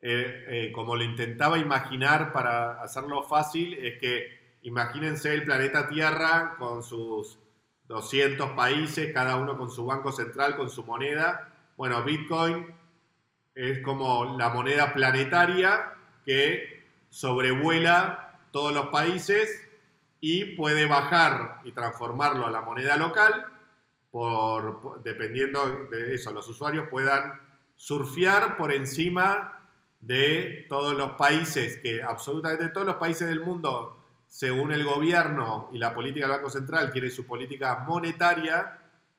[0.00, 6.54] eh, eh, como lo intentaba imaginar para hacerlo fácil, es que imagínense el planeta Tierra
[6.58, 7.41] con sus
[7.88, 12.66] 200 países, cada uno con su banco central, con su moneda, bueno, Bitcoin
[13.54, 19.68] es como la moneda planetaria que sobrevuela todos los países
[20.20, 23.46] y puede bajar y transformarlo a la moneda local,
[24.10, 27.40] por, dependiendo de eso, los usuarios puedan
[27.74, 29.60] surfear por encima
[30.00, 34.01] de todos los países, que absolutamente todos los países del mundo,
[34.32, 38.78] según el gobierno y la política del Banco Central, quiere su política monetaria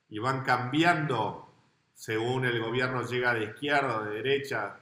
[0.09, 1.53] y van cambiando
[1.93, 4.75] según el gobierno llega de izquierda o de derecha,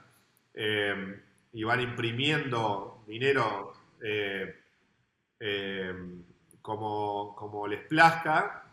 [0.53, 4.55] eh, y van imprimiendo dinero eh,
[5.37, 5.93] eh,
[6.61, 8.63] como, como les plazca,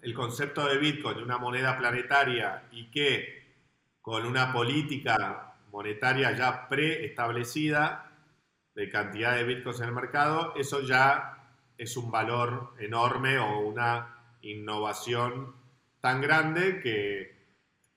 [0.00, 3.52] el concepto de Bitcoin, una moneda planetaria y que
[4.00, 8.09] con una política monetaria ya preestablecida
[8.80, 11.38] de cantidad de bitcoins en el mercado, eso ya
[11.76, 15.54] es un valor enorme o una innovación
[16.00, 17.40] tan grande que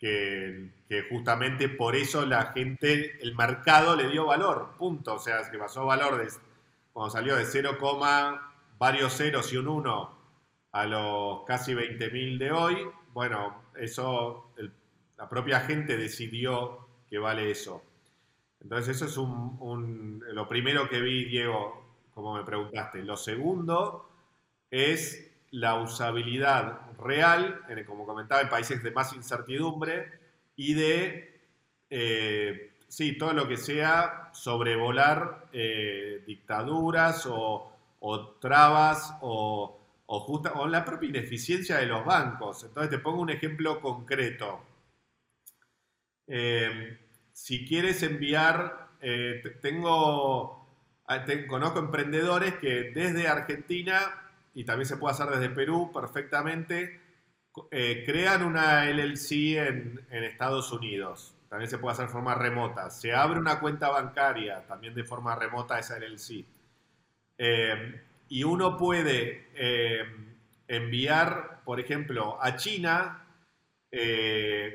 [0.03, 5.15] que, justamente por eso la gente, el mercado le dio valor, punto.
[5.15, 6.31] O sea, que pasó valor de,
[6.91, 7.77] cuando salió de 0,
[8.77, 10.23] varios ceros y un 1
[10.73, 14.51] a los casi 20.000 de hoy, bueno, eso
[15.17, 17.81] la propia gente decidió que vale eso.
[18.63, 23.03] Entonces eso es un, lo primero que vi, Diego, como me preguntaste.
[23.03, 24.09] Lo segundo
[24.71, 30.11] es la usabilidad real, como comentaba, en países de más incertidumbre
[30.55, 31.41] y de,
[31.89, 37.69] eh, sí, todo lo que sea sobrevolar eh, dictaduras o,
[38.39, 42.63] trabas o, o, la propia ineficiencia de los bancos.
[42.63, 44.61] Entonces te pongo un ejemplo concreto.
[46.27, 47.02] Eh,
[47.33, 48.87] si quieres enviar,
[49.61, 50.65] tengo,
[51.07, 54.23] ah, conozco emprendedores que desde Argentina
[54.55, 57.01] y también se puede hacer desde Perú perfectamente,
[57.71, 61.35] eh, crean una LLC en, Estados Unidos.
[61.49, 62.89] También se puede hacer de forma remota.
[62.89, 66.45] Se abre una cuenta bancaria también de forma remota esa LLC.
[67.37, 70.03] Eh, y uno puede eh,
[70.67, 73.22] enviar, por ejemplo, a China,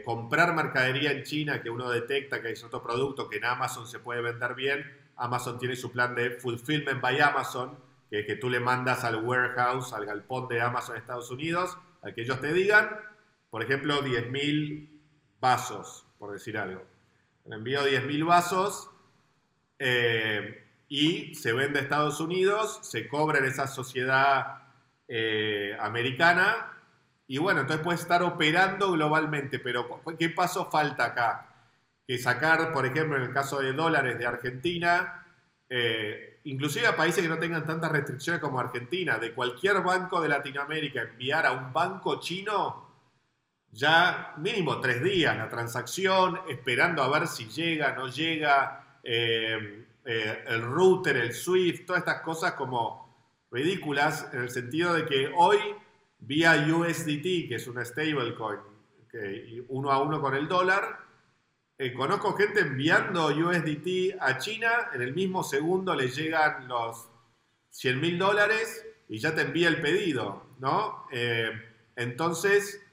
[0.04, 3.98] comprar mercadería en China que uno detecta que hay otro producto que en Amazon se
[3.98, 4.85] puede vender bien.
[5.16, 7.76] Amazon tiene su plan de Fulfillment by Amazon,
[8.11, 12.40] que tú le mandas al warehouse, al galpón de Amazon Estados Unidos, al que ellos
[12.40, 12.90] te digan,
[13.50, 14.88] por ejemplo, 10.000
[15.40, 16.85] vasos, por decir algo.
[17.46, 18.90] Le envío 10.000 vasos
[19.78, 24.62] eh, y se vende a Estados Unidos, se cobra en esa sociedad
[25.07, 26.78] eh, americana
[27.31, 31.55] y bueno, entonces puede estar operando globalmente, pero ¿qué paso falta acá?
[32.07, 35.27] Que sacar, por ejemplo, en el caso de dólares de Argentina,
[35.69, 40.31] eh, inclusive a países que no tengan tantas restricciones como Argentina, de cualquier banco de
[40.31, 42.88] Latinoamérica enviar a un banco chino,
[43.71, 50.45] ya mínimo tres días la transacción, esperando a ver si llega, no llega, eh, eh,
[50.47, 55.59] el router, el SWIFT, todas estas cosas como ridículas en el sentido de que hoy
[56.20, 58.61] vía USDT, que es una stablecoin,
[59.68, 61.09] uno a uno con el dólar,
[61.81, 67.09] eh, conozco gente enviando USDT a China, en el mismo segundo le llegan los
[67.70, 71.07] 100 mil dólares y ya te envía el pedido, ¿no?
[71.12, 71.50] Eh,
[71.94, 72.85] entonces,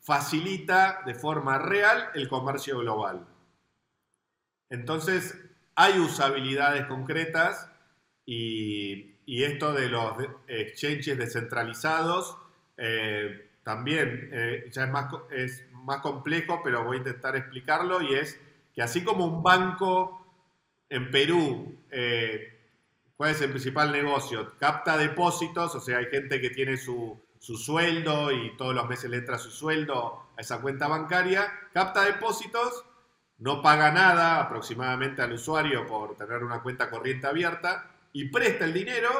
[0.00, 3.26] facilita de forma real el comercio global.
[4.68, 5.34] Entonces,
[5.74, 7.70] hay usabilidades concretas
[8.24, 10.12] y, esto de los
[10.46, 12.38] exchanges descentralizados
[12.76, 14.30] eh, también
[14.70, 18.40] ya es más, es más complejo, pero voy a intentar explicarlo, y es
[18.74, 20.26] que así como un banco
[20.88, 22.60] en Perú, eh,
[23.16, 24.52] ¿cuál es el principal negocio?
[24.58, 29.10] Capta depósitos, o sea, hay gente que tiene su, su sueldo y todos los meses
[29.10, 32.84] le entra su sueldo a esa cuenta bancaria, capta depósitos,
[33.38, 38.72] no paga nada aproximadamente al usuario por tener una cuenta corriente abierta y presta el
[38.72, 39.10] dinero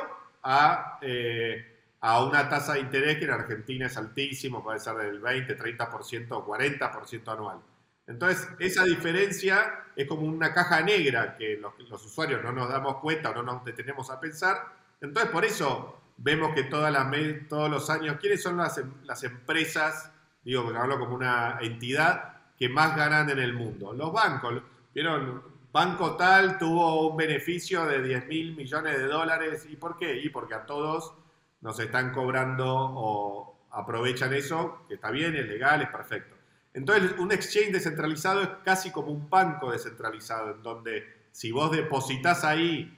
[0.42, 0.98] a...
[1.00, 5.58] Eh, a una tasa de interés que en Argentina es altísimo, puede ser del 20,
[5.58, 7.60] 30% o 40% anual.
[8.06, 13.30] Entonces, esa diferencia es como una caja negra que los, usuarios no nos damos cuenta
[13.30, 14.58] o no nos detenemos a pensar.
[15.00, 17.08] Entonces, por eso vemos que todas las,
[17.48, 20.12] todos los años, ¿quiénes son las, em, las empresas,
[20.44, 23.92] digo, porque hablo como una entidad, que más ganan en el mundo?
[23.92, 24.62] Los bancos.
[24.94, 25.56] ¿Vieron?
[25.72, 29.66] Banco tal tuvo un beneficio de 10 mil millones de dólares.
[29.68, 30.16] ¿Y por qué?
[30.16, 31.12] Y porque a todos
[31.60, 36.36] nos están cobrando o aprovechan eso, que está bien, es legal, es perfecto.
[36.72, 42.44] Entonces, un exchange descentralizado es casi como un banco descentralizado, en donde si vos depositas
[42.44, 42.96] ahí,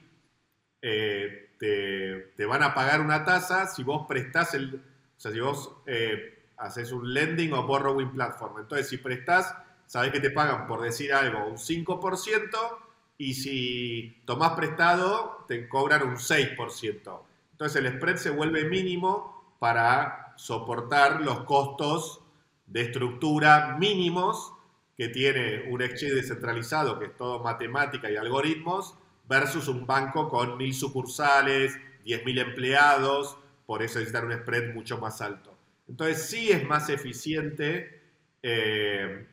[0.81, 5.77] eh, te, van a pagar una tasa, si vos prestás el, o sea, si vos
[5.85, 8.59] eh, haces un lending o borrowing platform.
[8.59, 12.77] Entonces, si prestás, sabés que te pagan, por decir algo, un 5%,
[13.17, 17.21] y si tomás prestado, te cobran un 6%.
[17.59, 22.21] Entonces el spread se vuelve mínimo para soportar los costos
[22.67, 24.53] de estructura mínimos
[24.95, 28.95] que tiene un exchange descentralizado, que es todo matemática y algoritmos,
[29.27, 35.19] versus un banco con mil sucursales, 10.000 empleados, por eso necesitan un spread mucho más
[35.19, 35.53] alto.
[35.89, 38.01] Entonces sí es más eficiente,
[38.41, 39.27] eh,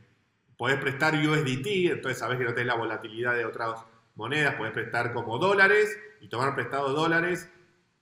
[0.57, 3.85] podés prestar USDT, entonces sabés que no tenés la volatilidad de otras
[4.17, 7.49] monedas, podés prestar como dólares y tomar prestado dólares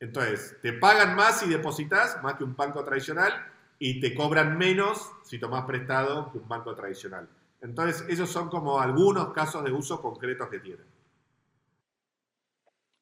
[0.04, 3.32] entonces, te pagan más si depositas, más que un banco tradicional,
[3.78, 7.26] y te cobran menos si tomas prestado que un banco tradicional.
[7.62, 10.84] Entonces, esos son como algunos casos de uso concretos que tienen.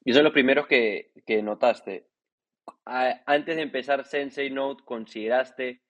[0.04, 1.10] Y son los primeros que
[1.42, 2.06] notaste.
[2.84, 5.82] Antes de empezar Sensei Note, ¿consideraste,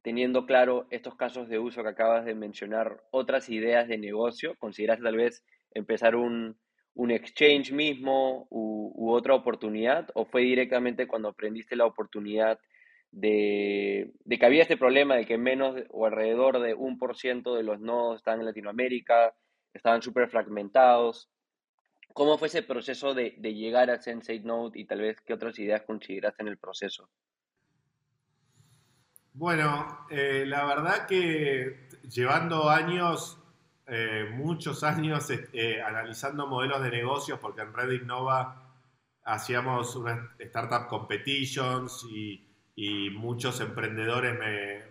[0.00, 4.54] teniendo claro estos casos de uso que acabas de mencionar, otras ideas de negocio?
[4.58, 6.56] ¿Consideraste tal vez empezar un,
[6.94, 10.08] un exchange mismo u, otra oportunidad?
[10.14, 12.58] ¿O fue directamente cuando aprendiste la oportunidad
[13.10, 17.62] de, que había este problema de que menos o alrededor de un por ciento de
[17.62, 19.34] los nodos están en Latinoamérica,
[19.72, 21.28] estaban súper fragmentados?
[22.12, 25.82] ¿Cómo fue ese proceso de, llegar a Sensei Node y tal vez qué otras ideas
[25.82, 27.08] consideraste en el proceso?
[29.34, 33.41] Bueno, eh, la verdad que llevando años
[33.86, 38.70] eh, muchos años eh, analizando modelos de negocios, porque en Red Innova
[39.24, 42.48] hacíamos unas startup competitions y,
[43.14, 44.36] muchos emprendedores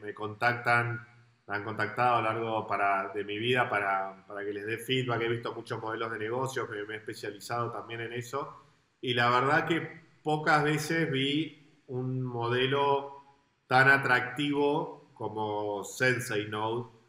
[0.02, 1.06] me, contactan,
[1.48, 4.78] me han contactado a lo largo para, de mi vida para, para, que les dé
[4.78, 5.22] feedback.
[5.22, 8.64] He visto muchos modelos de negocios, me, me he especializado también en eso.
[9.02, 9.82] Y la verdad que
[10.24, 13.24] pocas veces vi un modelo
[13.68, 17.01] tan atractivo como Sensei Node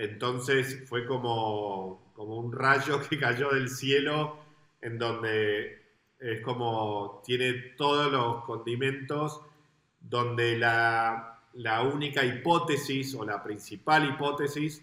[0.00, 4.38] entonces fue como, como un rayo que cayó del cielo
[4.80, 5.80] en donde
[6.18, 9.42] es como tiene todos los condimentos,
[10.00, 11.38] donde la,
[11.92, 14.82] única hipótesis o la principal hipótesis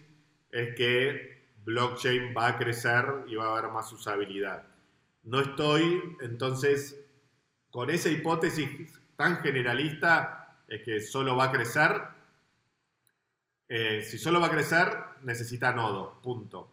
[0.51, 4.68] es que blockchain va a crecer y va a haber más usabilidad.
[5.24, 6.99] No estoy, entonces,
[7.72, 8.70] con esa hipótesis
[9.15, 12.01] tan generalista, es que solo va a crecer,
[13.70, 16.72] eh, si solo va a crecer, necesita nodo, punto.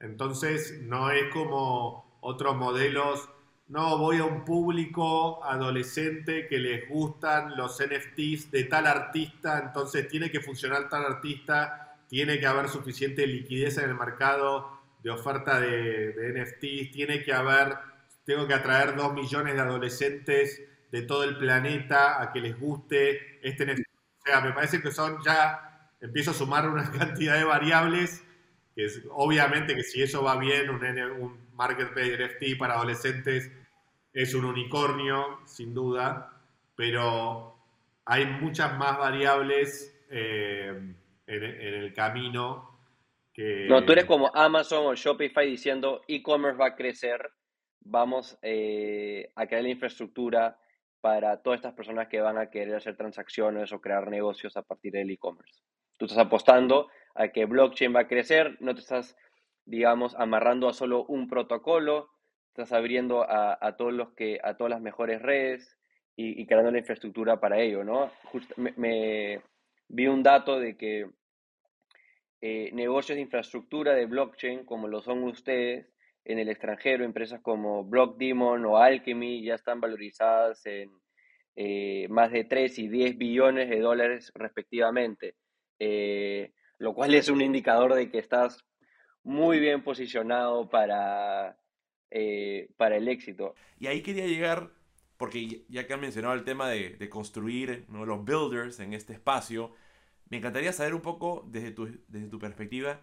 [0.00, 3.28] Entonces, no es como otros modelos,
[3.68, 10.06] no, voy a un público adolescente que les gustan los NFTs de tal artista, entonces
[10.08, 15.58] tiene que funcionar tal artista, tiene que haber suficiente liquidez en el mercado de oferta
[15.60, 17.76] de, de NFTs, tiene que haber,
[18.24, 23.40] tengo que atraer dos millones de adolescentes de todo el planeta a que les guste
[23.42, 23.86] este NFT.
[23.88, 28.24] O sea, me parece que son ya empiezo a sumar una cantidad de variables,
[28.74, 30.82] que es, obviamente que si eso va bien, un,
[31.20, 33.50] un marketplace NFT para adolescentes
[34.16, 36.32] es un unicornio, sin duda,
[36.74, 37.54] pero
[38.06, 40.72] hay muchas más variables eh,
[41.26, 42.78] en, el camino.
[43.34, 43.66] Que...
[43.68, 47.30] No, tú eres como Amazon o Shopify diciendo e-commerce va a crecer,
[47.80, 50.58] vamos eh, a crear la infraestructura
[51.02, 54.92] para todas estas personas que van a querer hacer transacciones o crear negocios a partir
[54.92, 55.60] del e-commerce.
[55.96, 59.16] Tú estás apostando a que blockchain va a crecer, no te estás,
[59.64, 62.10] digamos, amarrando a solo un protocolo,
[62.48, 65.78] estás abriendo a, todos los que, a todas las mejores redes
[66.16, 68.10] y, creando la infraestructura para ello, ¿no?
[68.56, 69.42] me,
[69.88, 71.10] vi un dato de que
[72.40, 75.92] eh, negocios de infraestructura de blockchain, como lo son ustedes,
[76.26, 80.90] en el extranjero, empresas como Blockdemon o Alchemy ya están valorizadas en
[81.54, 85.36] eh, más de 3 y 10 billones de dólares respectivamente.
[85.78, 88.64] Eh, lo cual es un indicador de que estás
[89.22, 91.58] muy bien posicionado para,
[92.10, 93.54] eh, para el éxito.
[93.78, 94.70] Y ahí quería llegar,
[95.16, 99.72] porque ya que han mencionado el tema de, construir los builders en este espacio,
[100.28, 103.00] me encantaría saber un poco desde tu, desde tu perspectiva,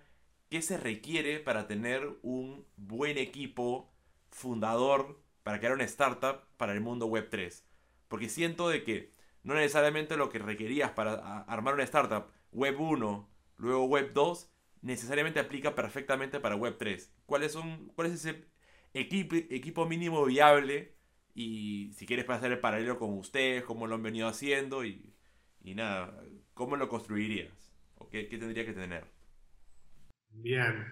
[0.49, 3.91] qué se requiere para tener un buen equipo
[4.30, 7.65] fundador para crear una startup para el mundo web 3.
[8.07, 9.13] Porque siento de que
[9.43, 14.51] no necesariamente lo que requerías para armar una startup Web 1, luego Web 2,
[14.81, 17.13] necesariamente aplica perfectamente para Web 3.
[17.25, 18.45] ¿Cuáles son, ¿Cuál es ese
[18.93, 20.95] equipo, equipo mínimo viable?
[21.33, 25.13] Y si quieres pasar el paralelo con ustedes, cómo lo han venido haciendo y,
[25.63, 26.21] nada,
[26.53, 27.73] ¿cómo lo construirías?
[27.95, 29.05] ¿O qué, tendría que tener?
[30.29, 30.85] Bien.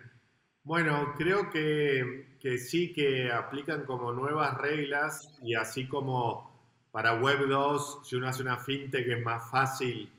[0.63, 6.51] Bueno, creo que, que, sí que aplican como nuevas reglas y así como
[6.91, 10.11] para Web 2, si uno hace una fintech es más fácil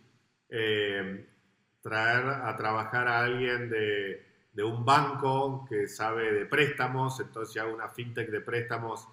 [0.49, 1.27] eh,
[1.83, 4.25] traer a trabajar a alguien de,
[4.63, 9.09] un banco que sabe de préstamos, entonces si hago una fintech de préstamos,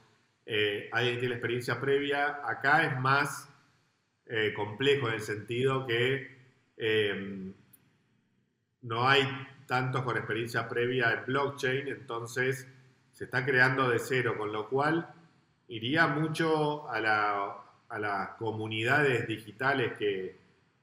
[0.46, 2.42] eh, alguien tiene experiencia previa.
[2.44, 3.50] Acá es más
[4.28, 6.38] eh, complejo en el sentido que
[6.78, 7.54] eh,
[8.82, 9.28] no hay
[9.66, 12.68] tantos con experiencia previa en blockchain, entonces
[13.14, 15.14] se está creando de cero, con lo cual
[15.68, 17.00] iría mucho a
[18.00, 20.39] las comunidades digitales que,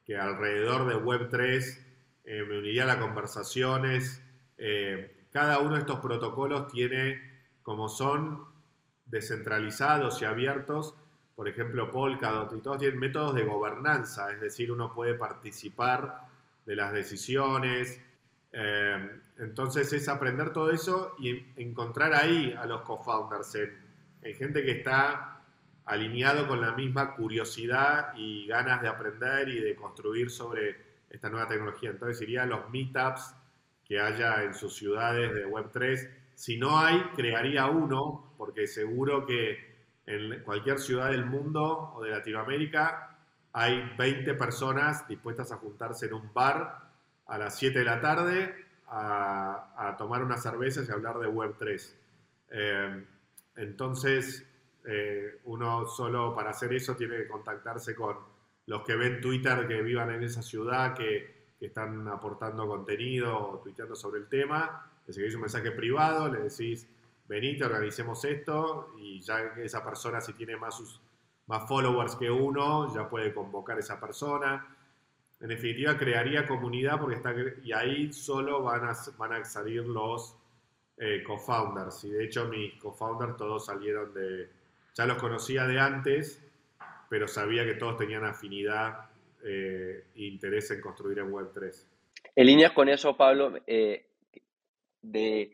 [0.06, 1.78] que alrededor de Web3
[2.24, 4.22] eh, me uniría a las conversaciones.
[4.56, 7.20] Eh, cada uno de estos protocolos tiene,
[7.62, 8.44] como son
[9.04, 10.94] descentralizados y abiertos,
[11.34, 16.22] por ejemplo, Polkadot y todos tienen métodos de gobernanza, es decir, uno puede participar
[16.64, 18.00] de las decisiones.
[18.52, 24.70] Eh, entonces es aprender todo eso y encontrar ahí a los co-founders, en gente que
[24.72, 25.35] está
[25.86, 30.76] alineado con la misma curiosidad y ganas de aprender y de construir sobre
[31.08, 31.90] esta nueva tecnología.
[31.90, 33.34] Entonces iría los meetups
[33.86, 36.10] que haya en sus ciudades de Web3.
[36.34, 39.76] Si no hay, crearía uno porque seguro que
[40.06, 43.16] en cualquier ciudad del mundo o de Latinoamérica
[43.52, 46.80] hay 20 personas dispuestas a juntarse en un bar
[47.26, 51.92] a las 7 de la tarde a, tomar unas cervezas y hablar de Web3.
[52.50, 53.04] Eh,
[53.56, 54.46] entonces,
[54.86, 58.16] eh, uno solo para hacer eso tiene que contactarse con
[58.66, 63.96] los que ven Twitter que vivan en esa ciudad, que, están aportando contenido o tuiteando
[63.96, 64.92] sobre el tema.
[65.06, 66.86] Le escribís un mensaje privado, le decís,
[67.26, 71.00] venite, organicemos esto, y ya esa persona, si tiene más,
[71.46, 74.76] más followers que uno, ya puede convocar a esa persona.
[75.40, 80.36] En definitiva, crearía comunidad porque está, y ahí solo van a, van a salir los
[80.98, 82.04] eh, co-founders.
[82.04, 84.50] Y de hecho, mis co-founders todos salieron de,
[84.96, 86.42] ya los conocía de antes,
[87.10, 89.10] pero sabía que todos tenían afinidad
[89.44, 91.86] eh, e interés en construir en Web3.
[92.34, 94.06] En líneas con eso, Pablo, eh,
[95.02, 95.52] de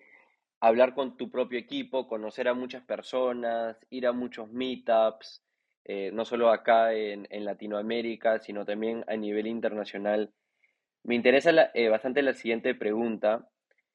[0.60, 5.42] hablar con tu propio equipo, conocer a muchas personas, ir a muchos meetups,
[5.84, 10.32] eh, no solo acá en, Latinoamérica, sino también a nivel internacional.
[11.02, 11.50] Me interesa
[11.90, 13.48] bastante la siguiente pregunta,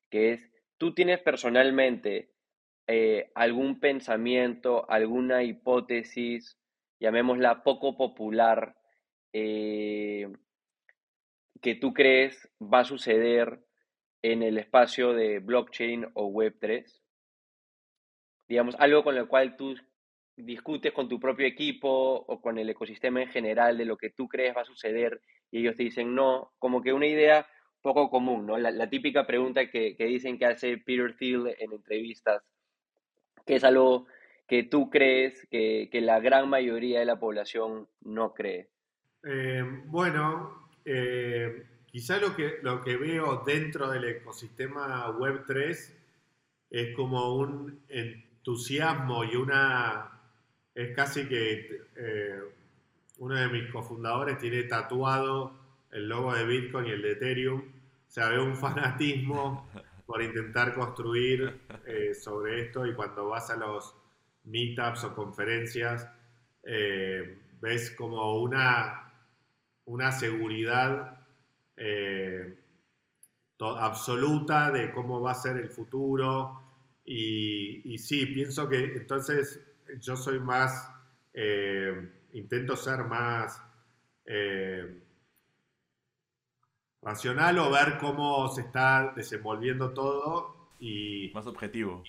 [0.10, 2.32] que es, ¿tú tienes personalmente
[2.88, 6.58] eh, algún pensamiento, alguna hipótesis,
[7.00, 8.78] llamémosla poco popular,
[9.34, 10.32] eh,
[11.62, 13.62] que tú crees va a suceder
[14.22, 17.02] en el espacio de blockchain o Web3?
[18.48, 19.76] Digamos, algo con lo cual tú
[20.38, 24.28] discutes con tu propio equipo o con el ecosistema en general de lo que tú
[24.30, 25.22] crees va a suceder
[25.52, 27.48] y ellos te dicen no, como que una idea
[27.82, 28.58] poco común, ¿no?
[28.58, 32.44] La, típica pregunta que, que, dicen que hace Peter Thiel en entrevistas
[33.48, 34.06] que es algo
[34.48, 38.70] que tú crees que, la gran mayoría de la población no cree?
[39.24, 45.94] Eh, bueno, eh, quizá lo que, lo que veo dentro del ecosistema Web3
[46.70, 50.12] es como un entusiasmo y una...
[50.76, 52.40] Es casi que eh,
[53.18, 55.58] uno de mis cofundadores tiene tatuado
[55.92, 57.60] el logo de Bitcoin y el de Ethereum.
[57.60, 59.68] O sea, veo un fanatismo
[60.08, 63.94] por intentar construir eh, sobre esto y cuando vas a los
[64.46, 66.10] meetups o conferencias,
[66.64, 69.12] eh, ves como una,
[69.84, 71.20] una seguridad
[71.76, 72.58] eh,
[73.60, 76.62] absoluta de cómo va a ser el futuro.
[77.04, 79.60] Y, y sí, pienso que entonces
[80.00, 80.90] yo soy más,
[82.32, 83.62] intento ser más
[87.02, 91.32] racional o ver cómo se está desenvolviendo todo y...
[91.34, 92.04] Más objetivo.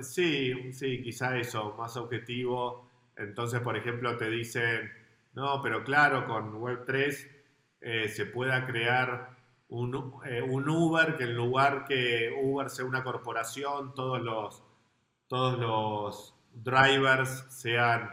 [0.00, 2.88] sí, sí, quizá eso, más objetivo.
[3.16, 4.90] Entonces, por ejemplo, te dicen,
[5.34, 7.30] no, pero claro, con Web3
[7.80, 9.36] eh, se pueda crear
[9.68, 14.62] un, eh, un, Uber que en lugar que Uber sea una corporación, todos los,
[15.26, 18.10] todos los drivers sean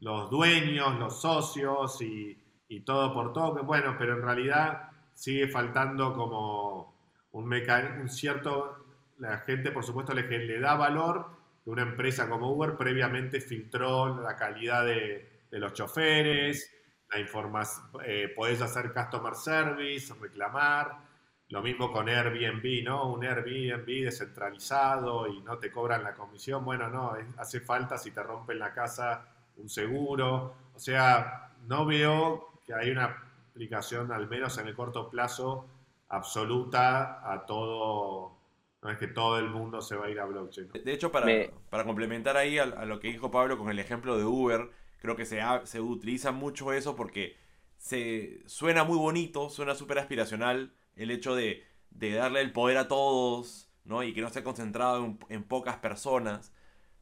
[0.00, 2.36] los dueños, los socios y,
[2.68, 3.62] y todo por todo.
[3.62, 4.85] Bueno, pero en realidad
[5.16, 6.94] sigue faltando como
[7.32, 8.84] un, un cierto,
[9.18, 11.26] la gente por supuesto le, le da valor
[11.64, 16.70] que una empresa como Uber previamente filtró la calidad de, los choferes,
[17.10, 20.98] la información, eh, podés hacer customer service, reclamar,
[21.48, 23.10] lo mismo con Airbnb, ¿no?
[23.10, 26.62] Un Airbnb descentralizado y no te cobran la comisión.
[26.62, 29.24] Bueno, no, hace falta si te rompen la casa
[29.56, 30.54] un seguro.
[30.74, 33.25] O sea, no veo que hay una
[33.56, 35.66] aplicación, al menos en el corto plazo,
[36.08, 38.36] absoluta a todo.
[38.82, 40.70] No es que todo el mundo se va a ir a blockchain.
[40.72, 41.26] De hecho, para,
[41.70, 45.24] para complementar ahí a, lo que dijo Pablo con el ejemplo de Uber, creo que
[45.24, 47.36] se, se utiliza mucho eso porque
[47.78, 52.88] se suena muy bonito, suena súper aspiracional el hecho de, de, darle el poder a
[52.88, 54.02] todos, ¿no?
[54.02, 56.52] Y que no esté concentrado en, en pocas personas.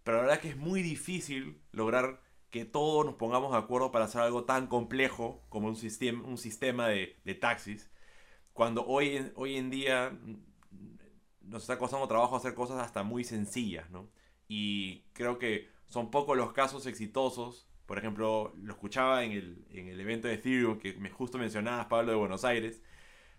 [0.05, 2.21] Pero la verdad es que es muy difícil lograr
[2.55, 6.39] que todos nos pongamos de acuerdo para hacer algo tan complejo como un sistema, un
[6.39, 7.91] sistema de, taxis,
[8.53, 10.37] cuando hoy en, hoy en día mm,
[11.51, 14.09] nos está costando trabajo hacer cosas hasta muy sencillas, ¿no?
[14.47, 17.67] Y creo que son pocos los casos exitosos.
[17.87, 21.87] Por ejemplo, lo escuchaba en el, en el evento de Ethereum que me justo mencionabas,
[21.87, 22.85] Pablo, de Buenos Aires,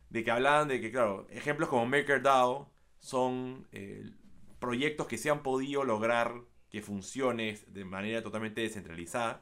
[0.09, 4.11] de que hablaban de que, claro, ejemplos como MakerDAO son eh,
[4.59, 6.41] proyectos que se han podido lograr
[6.75, 9.41] que funcione de manera totalmente descentralizada,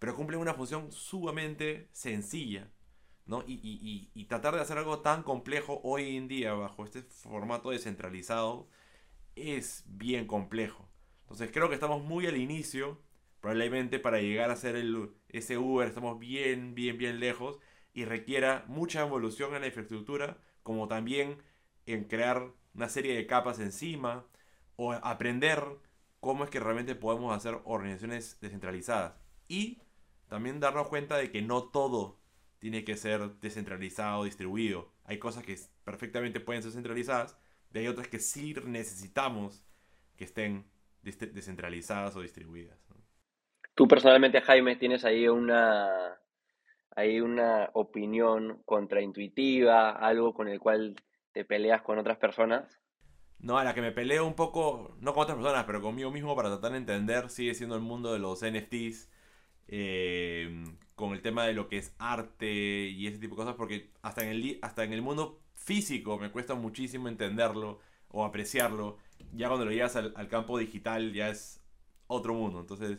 [0.00, 2.68] pero cumple una función sumamente sencilla.
[3.26, 3.44] ¿no?
[3.46, 8.68] Y, tratar de hacer algo tan complejo hoy en día bajo este formato descentralizado
[9.36, 10.88] es bien complejo.
[11.20, 13.00] Entonces creo que estamos muy al inicio,
[13.40, 14.74] probablemente para llegar a ser
[15.28, 17.60] ese Uber estamos bien, bien, bien lejos
[17.92, 21.38] y requiera mucha evolución en la infraestructura, como también
[21.86, 24.26] en crear una serie de capas encima
[24.74, 25.62] o aprender
[26.24, 29.14] cómo es que realmente podemos hacer organizaciones descentralizadas.
[29.46, 29.82] Y
[30.28, 32.18] también darnos cuenta de que no todo
[32.58, 34.92] tiene que ser descentralizado, distribuido.
[35.04, 37.38] Hay cosas que perfectamente pueden ser centralizadas,
[37.72, 39.66] y hay otras que sí necesitamos
[40.16, 40.64] que estén
[41.02, 42.78] descentralizadas o distribuidas.
[43.74, 46.18] Tú personalmente, Jaime, tienes ahí una,
[46.96, 50.94] hay una opinión contraintuitiva, algo con el cual
[51.32, 52.80] te peleas con otras personas?
[53.44, 56.34] No, a la que me peleo un poco, no con otras personas, pero conmigo mismo
[56.34, 59.10] para tratar de entender, sigue siendo el mundo de los NFTs,
[59.68, 60.64] eh,
[60.94, 62.48] con el tema de lo que es arte
[62.88, 66.30] y ese tipo de cosas, porque hasta en el, hasta en el mundo físico me
[66.32, 68.96] cuesta muchísimo entenderlo o apreciarlo.
[69.34, 71.62] Ya cuando lo llevas al, campo digital ya es
[72.06, 72.60] otro mundo.
[72.60, 72.98] Entonces,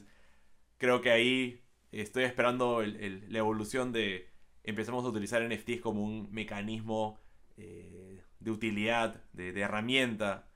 [0.78, 4.30] creo que ahí estoy esperando la evolución de
[4.64, 7.20] empezamos a utilizar NFTs como un mecanismo
[7.58, 8.15] eh,
[8.46, 10.48] de utilidad, de, herramienta,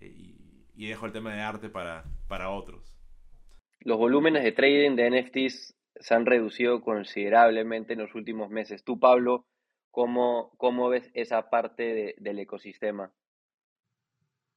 [0.00, 0.32] eh,
[0.74, 2.96] y, dejo el tema de arte para, para otros.
[3.80, 8.82] Los volúmenes de trading de NFTs se han reducido considerablemente en los últimos meses.
[8.82, 9.46] Tú, Pablo,
[9.90, 13.12] ¿cómo, cómo ves esa parte del ecosistema?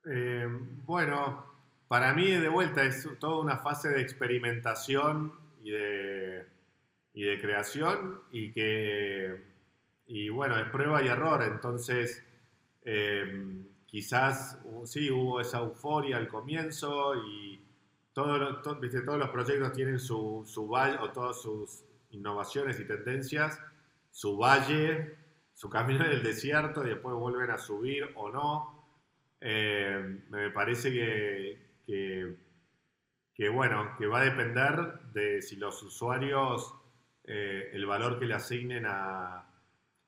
[0.05, 0.47] Eh,
[0.85, 1.45] bueno,
[1.89, 6.45] para mí de vuelta es toda una fase de experimentación y de,
[7.13, 9.43] y de creación y que,
[10.05, 12.26] y bueno, es prueba y error, entonces
[12.87, 17.61] em, quizás sí hubo esa euforia al comienzo y
[18.13, 23.59] todo, todos los proyectos tienen su, valle o todas sus innovaciones y tendencias,
[24.11, 25.17] su valle,
[25.53, 28.87] su camino en el desierto y después vuelven a subir o no.
[29.41, 32.35] Em, me parece que, que
[33.37, 36.73] que bueno, que va a depender de si los usuarios,
[37.23, 39.45] eh, el valor que le asignen a,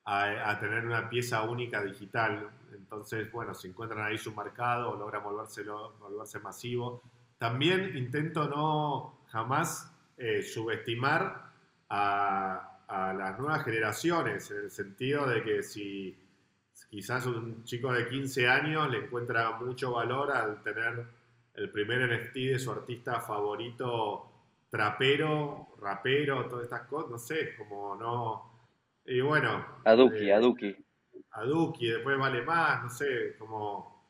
[0.04, 2.50] a, tener una pieza única digital.
[2.72, 7.02] Entonces, bueno, si encuentran ahí su mercado o logran volverse masivo.
[7.38, 11.52] También intento no jamás eh, subestimar
[11.88, 16.16] a, a, las nuevas generaciones, en el sentido de que si
[16.90, 21.06] quizás un chico de 15 años le encuentra mucho valor al tener
[21.54, 24.30] el primer NFT de su artista favorito,
[24.70, 28.50] trapero, rapero, todas estas cosas, no sé, como no...
[29.04, 29.66] Y bueno...
[29.84, 30.76] Aduki, eh, Aduki.
[31.32, 34.06] Aduki, después vale más, no sé, como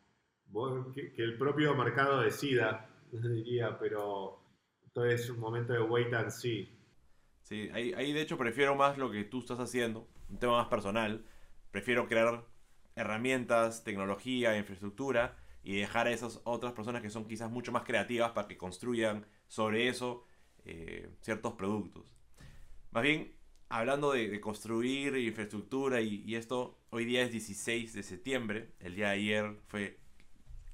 [0.94, 4.42] que, el propio mercado decida, diría, pero
[4.92, 6.76] todo es un momento de wait and see.
[7.42, 10.68] Sí, ahí, ahí de hecho prefiero más lo que tú estás haciendo, un tema más
[10.68, 11.24] personal.
[11.70, 12.44] Prefiero crear
[12.96, 18.32] herramientas, tecnología, infraestructura y dejar a esas otras personas que son quizás mucho más creativas
[18.32, 20.24] para que construyan sobre eso
[20.64, 22.16] eh, ciertos productos.
[22.90, 23.32] Más bien,
[23.70, 29.12] hablando de, construir infraestructura y, esto, hoy día es 16 de septiembre, el día de
[29.12, 29.98] ayer fue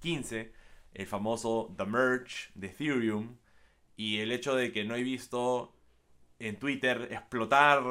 [0.01, 0.53] 15,
[0.95, 3.37] el famoso The Merge de Ethereum,
[3.97, 5.75] y el hecho de que no he visto
[6.39, 7.83] en Twitter explotar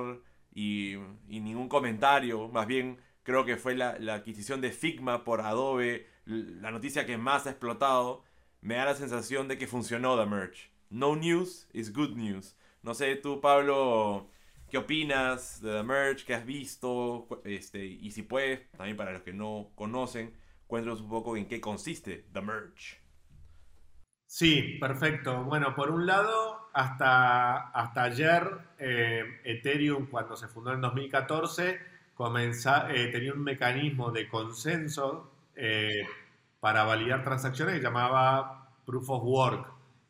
[0.54, 0.96] y,
[1.28, 6.72] ningún comentario, más bien creo que fue la, la adquisición de Figma por Adobe la
[6.72, 8.24] noticia que más ha explotado,
[8.62, 10.72] me da la sensación de que funcionó The Merge.
[10.90, 12.56] No news is good news.
[12.82, 14.30] No sé, tú, Pablo,
[14.70, 16.26] ¿qué opinas de The Merge?
[16.26, 17.28] ¿Qué has visto?
[17.44, 20.34] Este, y si puedes, también para los que no conocen,
[20.68, 23.06] cuéntanos un poco en qué consiste The Merge.
[24.28, 25.44] Sí, perfecto.
[25.44, 28.44] Bueno, por un lado, hasta, hasta ayer,
[28.80, 31.80] eh, Ethereum, cuando se fundó en 2014,
[32.14, 36.06] comenzó, eh, tenía un mecanismo de consenso eh,
[36.60, 39.68] para validar transacciones que llamaba Proof of Work,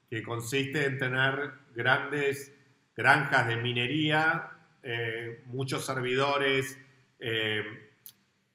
[0.10, 2.55] que consiste en tener grandes
[2.96, 4.52] granjas de minería,
[4.84, 6.78] eh, muchos servidores
[7.20, 7.92] eh,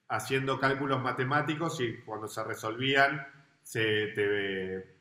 [0.08, 3.26] haciendo cálculos matemáticos y cuando se resolvían
[3.62, 4.08] se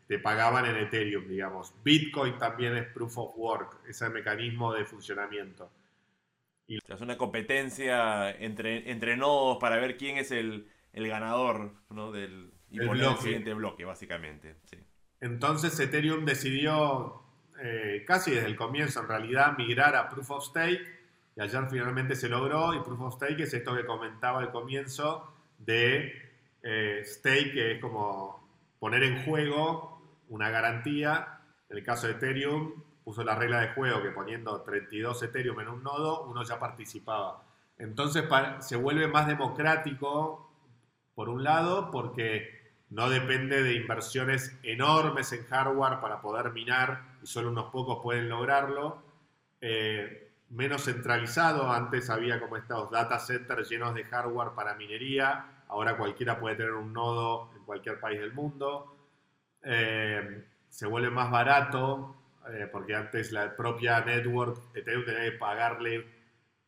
[0.08, 1.74] te, pagaban en Ethereum, digamos.
[1.84, 5.72] Bitcoin también es Proof of Work, ese mecanismo de funcionamiento.
[6.68, 6.78] Y...
[6.88, 12.12] Es una competencia entre, entre nodos para ver quién es el, el ganador ¿no?
[12.12, 14.56] del y el siguiente bloque, básicamente.
[15.20, 17.24] Entonces Ethereum decidió,
[17.62, 21.00] eh, casi desde el comienzo en realidad, migrar a Proof of Stake.
[21.36, 22.74] Y ayer finalmente se logró.
[22.74, 26.14] Y Proof of Stake es esto que comentaba al comienzo de
[26.64, 28.48] eh, stake, que es como
[28.80, 31.40] poner en juego una garantía.
[31.70, 35.68] En el caso de Ethereum, puso la regla de juego que poniendo 32 Ethereum en
[35.70, 37.44] un nodo, uno ya participaba.
[37.78, 38.26] Entonces
[38.60, 40.52] se vuelve más democrático
[41.16, 42.59] por un lado, porque
[42.90, 48.30] no depende de inversiones enormes en hardware para poder minar y solo unos pocos pueden
[48.30, 49.04] lograrlo.
[49.62, 55.98] Eh, menos centralizado, antes había como estos data centers llenos de hardware para minería, ahora
[55.98, 58.96] cualquiera puede tener un nodo en cualquier país del mundo.
[59.62, 62.16] Eh, se vuelve más barato,
[62.52, 66.08] eh, porque antes la propia network Ethereum tenía que pagarle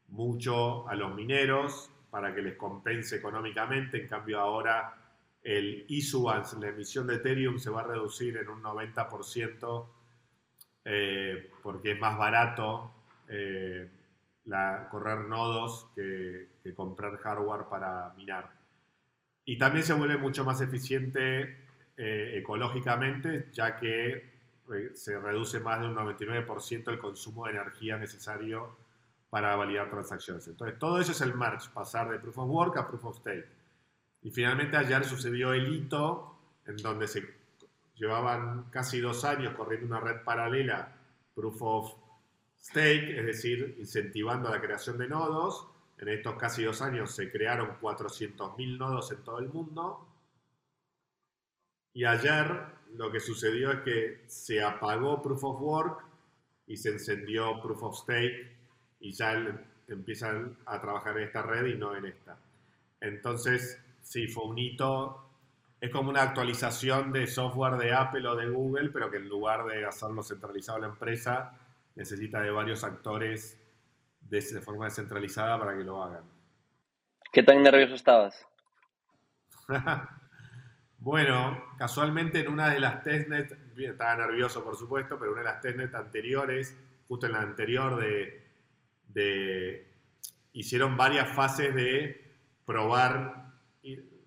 [0.09, 5.00] mucho a los mineros para que les compense económicamente, en cambio ahora
[5.43, 9.87] el issuance, la emisión de Ethereum se va a reducir en un 90%
[10.83, 12.91] eh, porque es más barato
[13.27, 13.89] eh,
[14.45, 18.51] la, correr nodos que, comprar hardware para minar.
[19.45, 21.57] Y también se vuelve mucho más eficiente
[21.97, 24.31] eh, ecológicamente, ya que
[24.93, 28.77] se reduce más de un 99% el consumo de energía necesario
[29.29, 30.47] para validar transacciones.
[30.47, 33.60] Entonces, todo eso es el merge, pasar de Proof of Work a Proof of Stake.
[34.23, 37.27] Y finalmente ayer sucedió el hito en donde se
[37.95, 40.95] llevaban casi dos años corriendo una red paralela,
[41.35, 41.93] Proof of
[42.61, 45.67] Stake, es decir, incentivando la creación de nodos.
[45.97, 50.07] En estos casi dos años se crearon 400.000 nodos en todo el mundo.
[51.93, 52.65] Y ayer
[52.95, 56.05] lo que sucedió es que se apagó Proof of Work
[56.67, 58.55] y se encendió Proof of Stake
[58.99, 59.33] y ya
[59.87, 62.37] empiezan a trabajar en esta red y no en esta.
[62.99, 65.27] Entonces, sí, fue un hito.
[65.79, 69.65] Es como una actualización de software de Apple o de Google, pero que en lugar
[69.65, 71.57] de hacerlo centralizado la empresa,
[71.95, 73.59] necesita de varios actores
[74.21, 76.23] de, forma descentralizada para que lo hagan.
[77.31, 78.45] ¿Qué tan nervioso estabas?
[80.99, 85.61] bueno, casualmente en una de las testnet, estaba nervioso por supuesto, pero una de las
[85.61, 86.77] testnet anteriores,
[87.07, 88.47] justo en la anterior de,
[89.07, 89.91] de
[90.53, 92.35] hicieron varias fases de
[92.65, 93.50] probar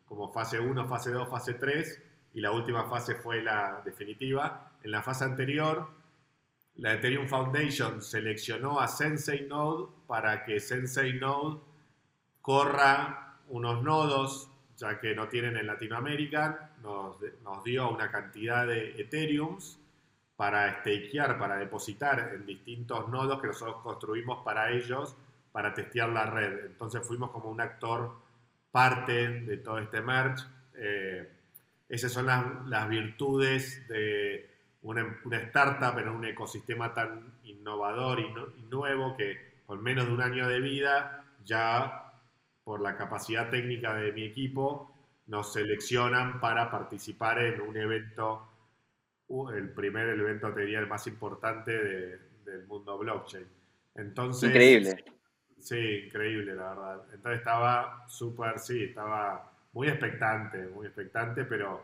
[0.05, 2.03] como fase 1, fase 2, fase 3
[2.35, 4.73] y la última fase fue la definitiva.
[4.83, 5.89] En la fase anterior,
[6.77, 11.61] la Ethereum Foundation seleccionó a Sensei Node para que Sensei Node
[12.41, 19.01] corra unos nodos, ya que no tienen en Latinoamérica, nos, nos dio una cantidad de
[19.01, 19.79] Ethereums
[20.37, 25.17] para stakear, para depositar en distintos nodos que nosotros construimos para ellos,
[25.53, 26.67] para testear la red.
[26.67, 28.24] Entonces fuimos como un actor
[28.75, 30.45] parte de todo este merge.
[30.75, 31.29] Eh,
[31.89, 34.51] esas son las, virtudes de
[34.83, 38.27] una, startup en un ecosistema tan innovador y,
[38.69, 42.15] nuevo que con menos de un año de vida, ya
[42.65, 44.93] por la capacidad técnica de mi equipo,
[45.29, 48.49] nos seleccionan para participar en un evento,
[49.55, 51.73] el primer evento, te diría, el más importante
[52.45, 53.47] del mundo blockchain.
[53.95, 55.14] Entonces, Increíble.
[55.65, 57.03] Sí, increíble, la verdad.
[57.15, 61.83] Entonces estaba súper, sí, estaba muy expectante, muy expectante, pero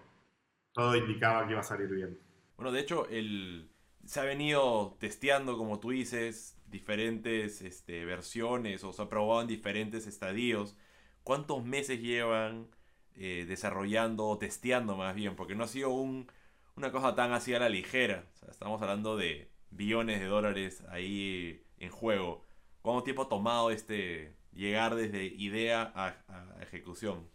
[0.74, 2.18] todo indicaba que iba a salir bien.
[2.56, 3.70] Bueno, de hecho, el,
[4.04, 9.46] se ha venido testeando, como tú dices, diferentes este, versiones o se ha probado en
[9.48, 10.76] diferentes estadios.
[11.24, 12.68] ¿Cuántos meses llevan
[13.16, 15.36] eh, desarrollando o testeando más bien?
[15.36, 16.30] Porque no ha sido un,
[16.76, 18.26] una cosa tan así a la ligera.
[18.50, 22.49] estamos hablando de billones de dólares ahí en juego.
[22.82, 26.14] ¿Cuánto tiempo ha tomado este llegar desde idea a,
[26.62, 27.28] ejecución?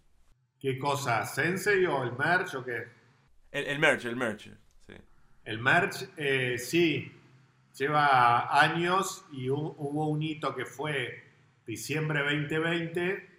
[0.60, 1.26] ¿Qué cosa?
[1.26, 2.88] ¿Sensei o el merge o qué?
[3.52, 4.52] El, el merge, el merge.
[4.86, 4.94] Sí.
[5.44, 7.12] El merge, eh, sí,
[7.78, 11.24] lleva años y hubo un hito que fue
[11.66, 13.30] diciembre 2020,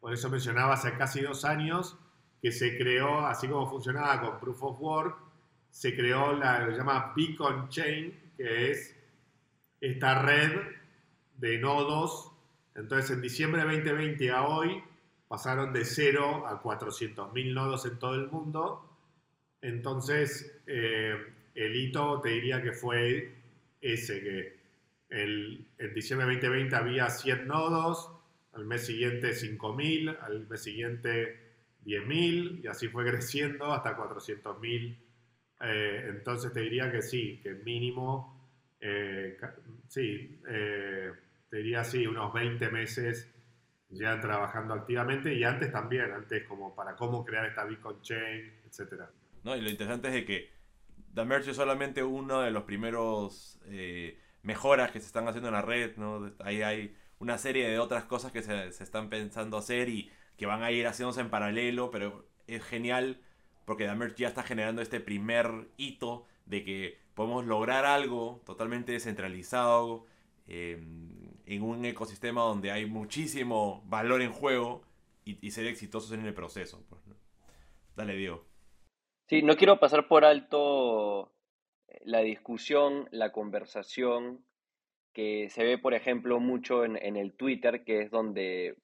[0.00, 1.96] por eso mencionaba hace casi dos años,
[2.40, 5.18] que se creó, así como funcionaba con Proof of Work,
[5.70, 8.96] se creó la lo que se llama Beacon Chain, que es
[9.80, 10.81] esta red
[11.42, 12.30] de nodos.
[12.76, 14.80] Entonces, en diciembre de 2020 a hoy
[15.28, 18.88] pasaron de 0 a 400.000 nodos en todo el mundo.
[19.60, 21.16] Entonces, eh,
[21.54, 23.34] el hito te diría que fue
[23.80, 24.56] ese, que
[25.10, 28.08] el, en diciembre de 2020 había 100 nodos,
[28.52, 31.40] al mes siguiente 5.000, al mes siguiente
[31.84, 34.96] 10.000 y así fue creciendo hasta 400.000.
[35.64, 38.32] Eh, entonces te diría que sí, que mínimo,
[38.80, 39.36] eh,
[39.88, 41.12] sí, eh,
[41.52, 43.30] te diría así, unos 20 meses
[43.90, 49.02] ya trabajando activamente y antes también, antes como para cómo crear esta Bitcoin Chain, etc.
[49.44, 50.50] No, y lo interesante es de que
[51.12, 55.54] The Merge es solamente uno de los primeros eh, mejoras que se están haciendo en
[55.54, 56.32] la red, ¿no?
[56.38, 60.46] Ahí hay una serie de otras cosas que se, se, están pensando hacer y que
[60.46, 63.20] van a ir haciéndose en paralelo, pero es genial
[63.66, 68.92] porque The Merge ya está generando este primer hito de que podemos lograr algo totalmente
[68.92, 70.06] descentralizado,
[70.48, 70.82] eh,
[71.54, 74.82] en un ecosistema donde hay muchísimo valor en juego
[75.24, 76.84] y, ser exitosos en el proceso.
[76.88, 77.02] Pues,
[77.94, 78.44] Dale, Diego.
[79.28, 81.32] Sí, no quiero pasar por alto
[81.88, 84.44] eh, la discusión, la conversación
[85.12, 88.76] que se ve, por ejemplo, mucho en, el Twitter, que es donde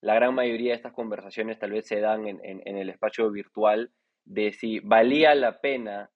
[0.00, 3.90] la gran mayoría de estas conversaciones tal vez se dan en, en, el espacio virtual,
[4.24, 6.10] de si valía la pena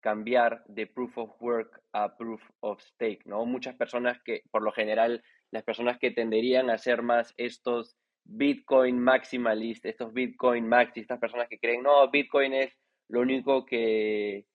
[0.00, 3.44] cambiar de proof of work a proof of stake, ¿no?
[3.44, 8.98] Muchas personas que, por lo general, las personas que tenderían a ser más estos Bitcoin
[8.98, 12.72] maximalist, estos Bitcoin maxi, estas personas que creen, no, Bitcoin es
[13.08, 14.46] lo único que,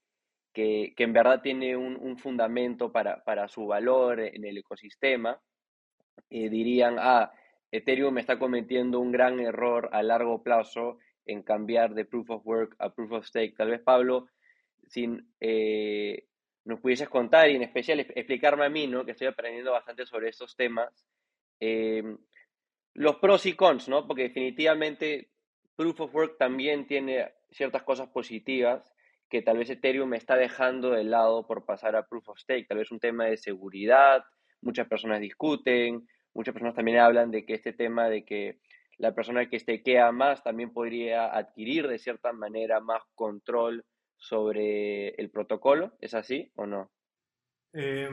[0.53, 5.39] que, en verdad tiene un, fundamento para, para, su valor en el ecosistema,
[6.29, 7.31] dirían, ah,
[7.71, 12.75] Ethereum está cometiendo un gran error a largo plazo en cambiar de proof of work
[12.79, 13.55] a proof of stake.
[13.57, 14.27] Tal vez, Pablo,
[14.88, 16.26] si eh,
[16.68, 19.05] nos pudieses contar y en especial explicarme a mí, ¿no?
[19.05, 21.05] que estoy aprendiendo bastante sobre estos temas,
[21.59, 22.03] eh,
[22.93, 24.05] los pros y cons, ¿no?
[24.05, 25.30] porque definitivamente
[25.76, 28.93] proof of work también tiene ciertas cosas positivas
[29.30, 32.80] que tal vez Ethereum está dejando de lado por pasar a proof of stake, tal
[32.80, 34.24] vez un tema de seguridad,
[34.61, 38.59] muchas personas discuten, muchas personas también hablan de que este tema de que
[38.97, 43.86] la persona que stakea más también podría adquirir de cierta manera más control
[44.18, 45.93] sobre el protocolo.
[46.01, 46.89] ¿Es así o no?
[47.74, 48.09] Eh,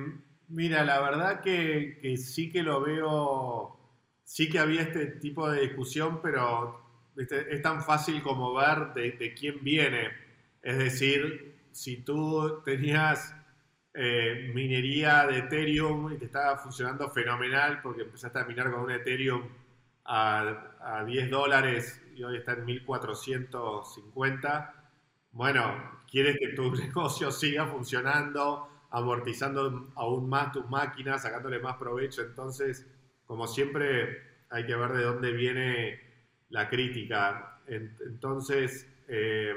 [0.49, 3.79] mira, la verdad que, sí que lo veo,
[4.23, 6.81] sí que había este tipo de discusión, pero
[7.17, 10.11] es tan fácil como ver de, quién viene.
[10.63, 13.35] Es decir, si tú tenías
[13.95, 18.91] eh, minería de Ethereum y te estaba funcionando fenomenal porque empezaste a minar con un
[18.91, 19.49] Ethereum
[20.05, 24.84] a, a 10 dólares y hoy está en 1450,
[25.35, 32.22] bueno, quieres que tu negocio siga funcionando, amortizando aún más tus máquinas, sacándole más provecho.
[32.22, 32.87] Entonces,
[33.26, 36.01] como siempre, hay que ver de dónde viene
[36.51, 37.59] la crítica.
[37.66, 39.55] Entonces, eh,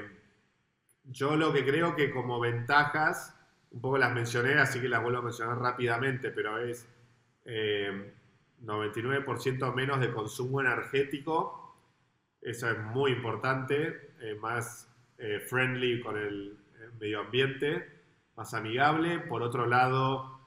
[1.04, 3.34] yo lo que creo que como ventajas,
[3.70, 6.88] un poco las mencioné, así que las vuelvo a mencionar rápidamente, pero es
[7.44, 11.76] 99% eh, menos de consumo energético,
[12.40, 14.87] eso es muy importante, eh, más
[15.18, 16.56] eh, friendly con el,
[17.00, 17.86] medio ambiente,
[18.36, 20.40] más amigable, por otro lado,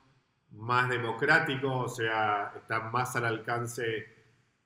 [0.51, 4.07] más democrático, o sea, está más al alcance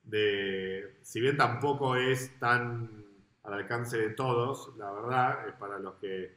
[0.02, 3.04] de, si bien tampoco es tan
[3.42, 6.36] al alcance de todos, la verdad, es para los que,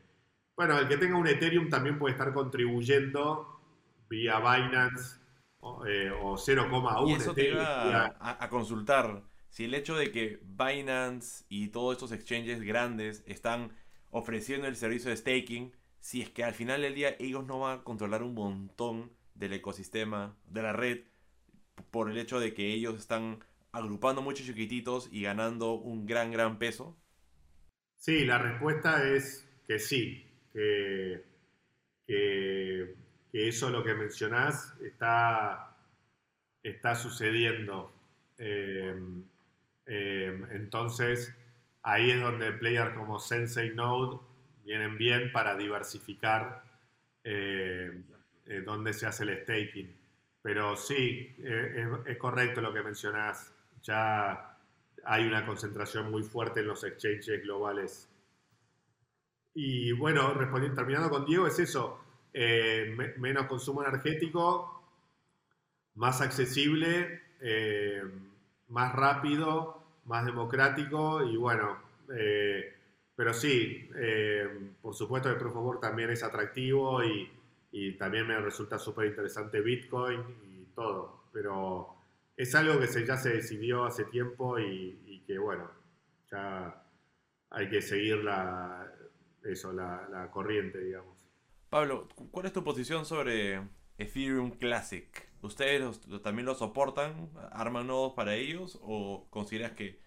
[0.56, 3.60] bueno, el que tenga un Ethereum también puede estar contribuyendo
[4.08, 5.20] vía Binance
[5.62, 11.46] o, 0,1 eh, eso te iba a, a consultar si el hecho de que Binance
[11.50, 13.74] y todos estos exchanges grandes están
[14.12, 17.80] ofreciendo el servicio de staking, si es que al final del día ellos no van
[17.80, 21.00] a controlar un montón del ecosistema, de la red,
[21.92, 26.60] por el hecho de que ellos están agrupando muchos chiquititos y ganando un gran, gran
[26.60, 26.98] peso?
[27.96, 31.24] Sí, la respuesta es que sí, que,
[32.08, 32.96] que,
[33.32, 35.78] eso lo que mencionás está,
[36.64, 37.94] está sucediendo.
[38.38, 38.96] Eh,
[39.92, 41.36] eh, entonces,
[41.82, 44.20] ahí es donde players como Sensei Node
[44.64, 46.64] vienen bien para diversificar
[47.24, 48.04] eh,
[48.46, 49.98] eh, dónde se hace el staking.
[50.44, 51.36] Pero sí,
[52.06, 53.52] es, correcto lo que mencionás.
[53.82, 54.58] Ya
[55.04, 58.08] hay una concentración muy fuerte en los exchanges globales.
[59.56, 60.34] Y bueno,
[60.76, 62.00] terminando con Diego, es eso.
[63.18, 64.84] menos consumo energético,
[65.96, 67.22] más accesible,
[68.70, 69.79] más rápido
[70.10, 71.78] más democrático y bueno,
[72.14, 72.74] eh,
[73.16, 77.30] pero sí, eh, por supuesto el Proof también es atractivo y,
[78.00, 81.96] también me resulta súper interesante Bitcoin y todo, pero
[82.36, 85.70] es algo que se, ya se decidió hace tiempo y, que bueno,
[86.32, 86.84] ya
[87.52, 88.92] hay que seguir la,
[89.44, 91.16] eso, la corriente, digamos.
[91.70, 93.62] Pablo, ¿cuál es tu posición sobre
[94.00, 95.30] Ethereum Classic?
[95.42, 97.30] ¿Ustedes también lo soportan?
[97.52, 98.80] ¿Arman nodos para ellos?
[98.82, 100.00] ¿O consideras que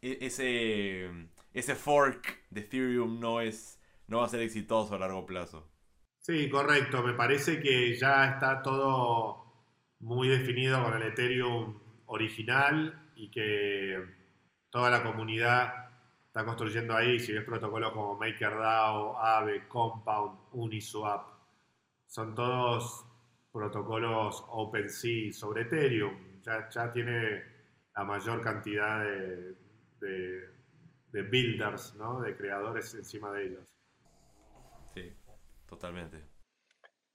[0.00, 1.10] e, ese,
[1.52, 5.68] ese fork de Ethereum no, es, no va a ser exitoso a largo plazo?
[6.18, 7.02] Sí, correcto.
[7.02, 9.42] Me parece que ya está todo
[10.00, 14.04] muy definido con el Ethereum original y que
[14.70, 15.90] toda la comunidad
[16.26, 17.18] está construyendo ahí.
[17.20, 21.26] Si ves protocolos como MakerDAO, Aave, Compound, Uniswap,
[22.06, 23.06] son todos
[23.52, 26.40] protocolos OpenSea sobre Ethereum.
[26.40, 27.42] Ya, ya tiene
[27.94, 29.54] la mayor cantidad de,
[31.12, 32.20] de, builders, ¿no?
[32.20, 33.64] de creadores encima de ellos.
[34.94, 35.12] Sí,
[35.68, 36.24] totalmente.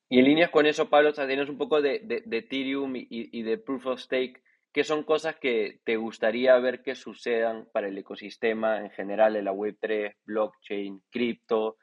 [0.09, 3.57] Y en líneas con eso, Pablo, tienes un poco de, de, Ethereum y, y, de
[3.57, 4.41] Proof of Stake.
[4.71, 9.41] ¿Qué son cosas que te gustaría ver que sucedan para el ecosistema en general de
[9.41, 11.77] la Web3, blockchain, cripto,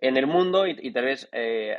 [0.00, 1.78] en el mundo y, tal vez eh,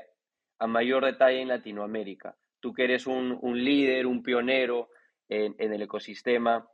[0.62, 2.36] a mayor detalle en Latinoamérica.
[2.60, 4.90] Tú que eres un, líder, un pionero
[5.28, 6.70] en, el ecosistema,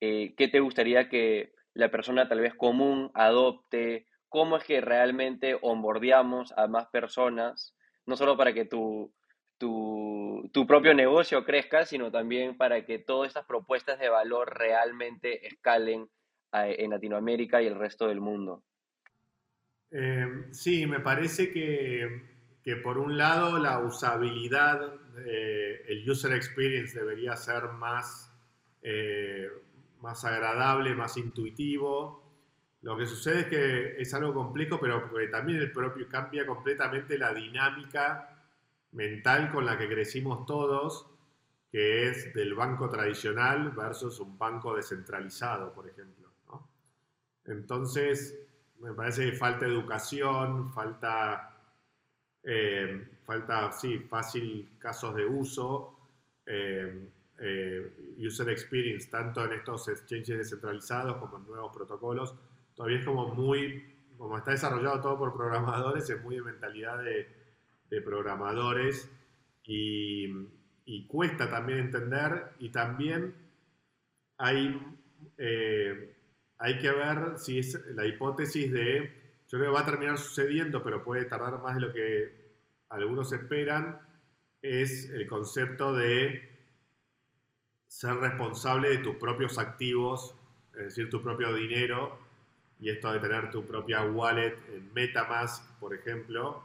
[0.00, 5.58] eh, ¿qué te gustaría que la persona tal vez común adopte cómo es que realmente
[5.60, 7.74] onboardeamos a más personas,
[8.06, 9.12] no solo para que tu,
[9.58, 15.44] tu, tu, propio negocio crezca, sino también para que todas estas propuestas de valor realmente
[15.48, 16.08] escalen
[16.52, 18.62] en Latinoamérica y el resto del mundo.
[19.90, 22.33] Eh, sí, me parece que,
[22.64, 24.94] que, por un lado la usabilidad,
[25.26, 28.32] eh, el user experience debería ser más,
[28.82, 29.48] eh,
[30.00, 32.24] más agradable, más intuitivo.
[32.82, 37.32] Lo que sucede es que es algo complejo, pero también el propio cambia completamente la
[37.32, 38.30] dinámica
[38.92, 41.10] mental con la que crecimos todos,
[41.70, 46.24] que es del banco tradicional versus un banco descentralizado, por ejemplo.
[47.46, 48.38] Entonces,
[48.80, 51.53] me parece que falta educación, falta,
[52.44, 55.98] eh, falta sí, fácil casos de uso,
[56.46, 62.34] eh, eh, user experience, tanto en estos exchanges descentralizados como en nuevos protocolos.
[62.74, 63.84] Todavía es como muy,
[64.16, 67.44] como está desarrollado todo por programadores, es muy de mentalidad de,
[68.04, 69.08] programadores
[69.62, 70.28] y,
[70.84, 73.32] y, cuesta también entender y también
[74.36, 74.76] hay
[76.58, 80.82] hay que ver si es la hipótesis de, yo creo que va a terminar sucediendo,
[80.82, 82.34] pero puede tardar más de lo que
[82.88, 84.00] algunos esperan,
[84.62, 86.48] es el concepto de
[87.86, 90.34] ser responsable de tus propios activos,
[90.72, 92.18] es decir, tu propio dinero,
[92.80, 96.64] y esto de tener tu propia wallet en Metamask, por ejemplo,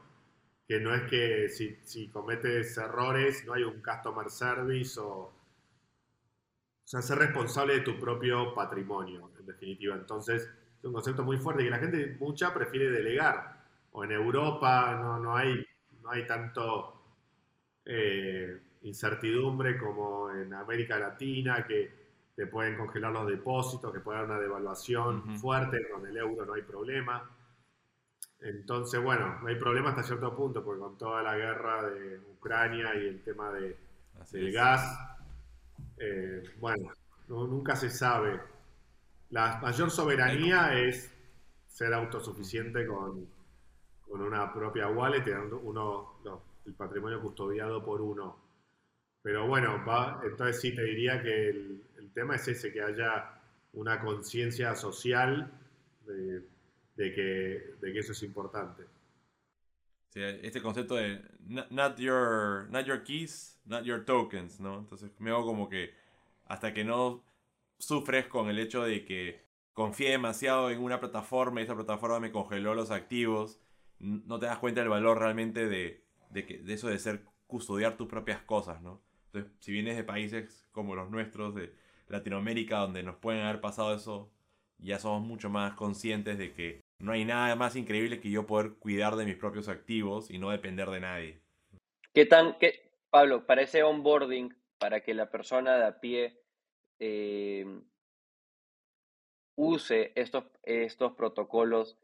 [0.67, 5.31] que no es que si, si cometes errores no hay un customer service o
[6.89, 9.93] o sea, ser responsable de tu propio patrimonio, en definitiva.
[9.93, 10.49] Entonces,
[10.79, 13.59] es un concepto muy fuerte que la gente mucha prefiere delegar.
[13.91, 15.65] O en Europa no, no hay,
[16.01, 17.01] no hay tanto
[17.85, 21.99] eh, incertidumbre como en América Latina, que
[22.35, 26.53] te pueden congelar los depósitos, que puede haber una devaluación fuerte, con el euro no
[26.53, 27.29] hay problema.
[28.39, 32.95] Entonces, bueno, no hay problema hasta cierto punto, porque con toda la guerra de Ucrania
[32.95, 33.75] y el tema de,
[34.31, 34.97] del gas,
[35.97, 36.93] eh, bueno,
[37.27, 38.39] nunca se sabe.
[39.29, 41.11] La mayor soberanía es
[41.67, 43.27] ser autosuficiente con,
[44.01, 45.23] con una propia wallet,
[45.63, 46.19] uno,
[46.65, 48.37] el patrimonio custodiado por uno.
[49.21, 53.39] Pero bueno, va, entonces sí te diría que el, tema es ese, que haya
[53.73, 55.51] una conciencia social
[56.05, 56.43] de,
[56.95, 58.83] que, de que eso es importante.
[60.15, 61.21] este concepto de
[61.69, 64.79] not your, not your keys, not your tokens, ¿no?
[64.79, 65.93] Entonces me hago como que
[66.45, 67.23] hasta que no
[67.79, 72.31] sufres con el hecho de que confié demasiado en una plataforma y esa plataforma me
[72.31, 73.59] congeló los activos,
[73.99, 77.97] no te das cuenta del valor realmente de, de, que, de eso de ser custodiar
[77.97, 79.01] tus propias cosas, ¿no?
[79.27, 81.73] Entonces, si vienes de países como los nuestros, de
[82.07, 84.31] Latinoamérica, donde nos pueden haber pasado eso,
[84.79, 88.73] ya somos mucho más conscientes de que no hay nada más increíble que yo poder
[88.73, 91.41] cuidar de mis propios activos y no depender de nadie.
[92.13, 96.38] ¿Qué tan, qué, Pablo, para ese onboarding, para que la persona de a pie
[96.99, 97.65] eh,
[99.55, 101.97] use estos, estos protocolos,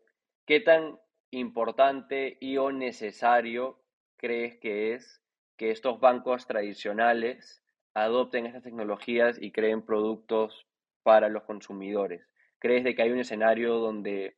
[0.45, 0.99] ¿qué tan
[1.31, 3.79] importante y o necesario
[4.17, 5.21] crees que es
[5.57, 10.67] que estos bancos tradicionales adopten estas tecnologías y creen productos
[11.03, 12.27] para los consumidores?
[12.59, 14.37] ¿Crees de que hay un escenario donde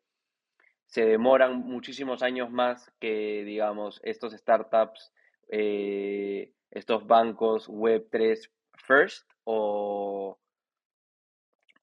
[0.86, 5.12] se demoran muchísimos años más que, digamos, estos startups
[5.50, 10.38] eh, estos bancos Web3 first o,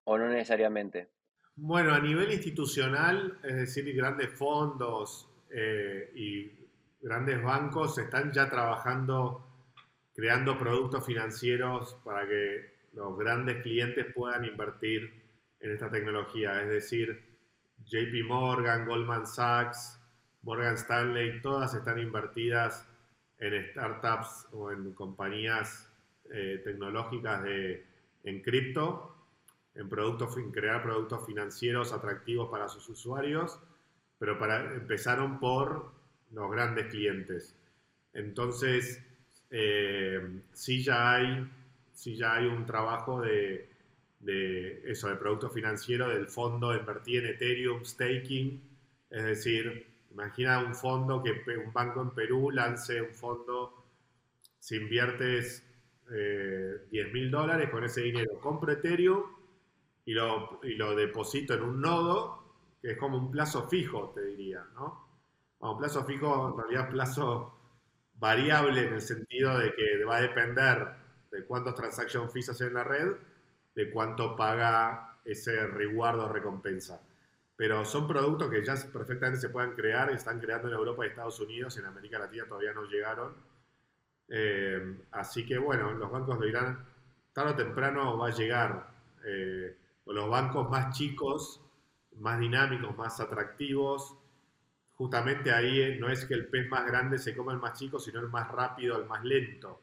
[0.05, 1.09] o no necesariamente?
[1.57, 6.53] Bueno, a nivel institucional, es decir, grandes fondos eh, y
[7.01, 9.47] grandes bancos están ya trabajando,
[10.15, 15.23] creando productos financieros para que los grandes clientes puedan invertir
[15.61, 16.61] en esta tecnología.
[16.63, 17.23] Es decir,
[17.85, 20.01] JP Morgan, Goldman Sachs,
[20.43, 22.87] Morgan Stanley, todas están invertidas
[23.39, 25.91] en startups o en compañías
[26.33, 27.85] eh, tecnológicas de,
[28.25, 29.14] en cripto,
[29.75, 33.59] en, productos, en crear productos financieros atractivos para sus usuarios,
[34.19, 35.93] pero para, empezaron por
[36.33, 37.55] los grandes clientes.
[38.13, 39.03] Entonces,
[39.51, 41.51] eh, sí, ya hay,
[41.93, 43.69] sí ya hay un trabajo de,
[44.21, 48.61] de eso, de producto financiero, del fondo invertí en Ethereum, staking,
[49.11, 53.85] es decir, Imagina un fondo que un banco en Perú lance un fondo,
[54.61, 55.65] si inviertes
[56.13, 59.25] eh, 10 mil dólares, con ese dinero compro Ethereum
[60.07, 62.45] y lo, y lo deposito en un nodo,
[62.81, 65.05] que es como un plazo fijo, te diría, ¿no?
[65.71, 67.55] un plazo fijo, en realidad plazo
[68.17, 70.89] variable en el sentido de que va a depender
[71.31, 73.13] de cuántos transaction fees hacen en la red,
[73.75, 77.01] de cuánto paga ese reward o recompensa.
[77.57, 81.39] pero son productos que ya perfectamente se pueden crear, están creando en Europa y Estados
[81.41, 83.35] Unidos, en América Latina todavía no llegaron.
[84.29, 86.85] Eh, así que bueno, los bancos de Irán
[87.33, 88.91] tarde o temprano va a llegar.
[89.25, 89.77] Eh,
[90.13, 91.61] los bancos más chicos,
[92.17, 94.17] más dinámicos, más atractivos,
[94.95, 98.21] justamente ahí no es que el pez más grande se coma el más chico, sino
[98.21, 99.81] el más rápido, el más lento.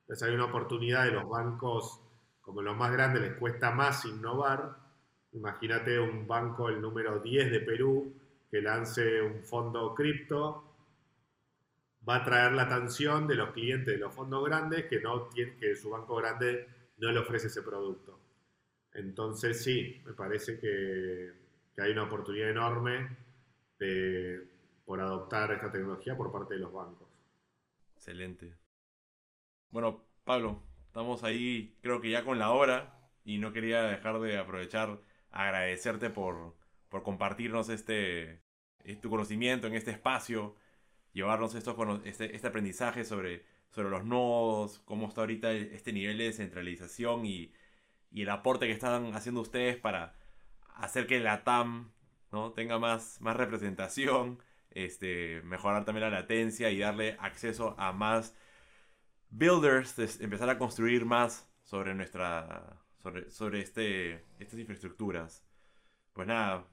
[0.00, 2.00] Entonces hay una oportunidad de los bancos,
[2.40, 4.76] como los más grandes les cuesta más innovar.
[5.32, 8.14] Imagínate un banco, el número 10 de Perú,
[8.50, 10.64] que lance un fondo cripto,
[12.08, 15.76] va a traer la atención de los clientes de los fondos grandes que, no que
[15.76, 16.66] su banco grande
[16.96, 18.17] no le ofrece ese producto.
[18.94, 21.32] Entonces sí, me parece que,
[21.80, 23.16] hay una oportunidad enorme
[24.84, 27.08] por adoptar esta tecnología por parte de los bancos.
[27.94, 28.56] Excelente.
[29.70, 34.38] Bueno, Pablo, estamos ahí creo que ya con la hora y no quería dejar de
[34.38, 36.56] aprovechar agradecerte por,
[36.88, 38.42] por compartirnos este,
[39.00, 40.56] tu conocimiento en este espacio,
[41.12, 46.24] llevarnos esto, este, este aprendizaje sobre, sobre los nodos, cómo está ahorita este nivel de
[46.24, 47.52] descentralización y,
[48.10, 50.14] y el aporte que están haciendo ustedes para
[50.74, 51.92] hacer que la TAM
[52.32, 52.52] ¿no?
[52.52, 58.36] tenga más, más representación, este, mejorar también la latencia y darle acceso a más
[59.30, 65.44] builders, empezar a construir más sobre nuestra sobre, sobre este, estas infraestructuras.
[66.12, 66.66] Pues nada,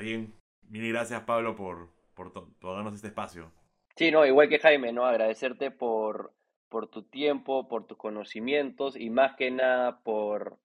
[0.00, 0.34] bien,
[0.68, 3.52] mil gracias Pablo por, por, por, darnos este espacio.
[3.96, 5.04] Sí, no, igual que Jaime, ¿no?
[5.04, 6.32] Agradecerte por,
[6.68, 10.58] por tu tiempo, por tus conocimientos y más que nada por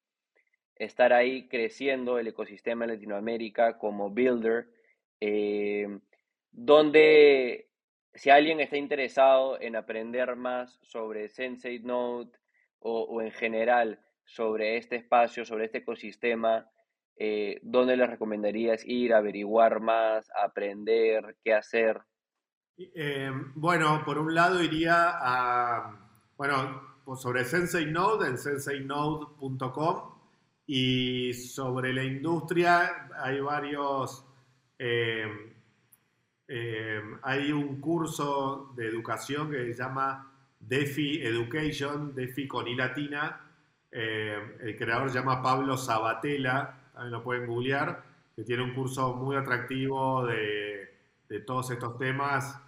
[0.75, 4.67] estar ahí creciendo el ecosistema en Latinoamérica como builder,
[5.19, 5.87] eh,
[6.51, 7.69] donde
[8.13, 12.31] si alguien está interesado en aprender más sobre Sensei Node
[12.79, 16.69] o, en general sobre este espacio, sobre este ecosistema,
[17.15, 22.01] eh, ¿dónde le recomendarías ir, averiguar más, aprender, qué hacer?
[22.77, 25.95] Eh, bueno, por un lado iría a,
[26.37, 30.11] bueno, pues sobre Sensei Node en senseynode.com
[30.65, 34.25] y sobre la industria hay varios,
[34.79, 35.53] eh,
[36.47, 43.39] eh, hay un curso de educación que se llama DeFi Education, DeFi con I latina.
[43.91, 48.03] El creador se llama Pablo Sabatella, también lo pueden googlear,
[48.35, 50.82] que tiene un curso muy atractivo de,
[51.33, 52.61] de todos estos temas,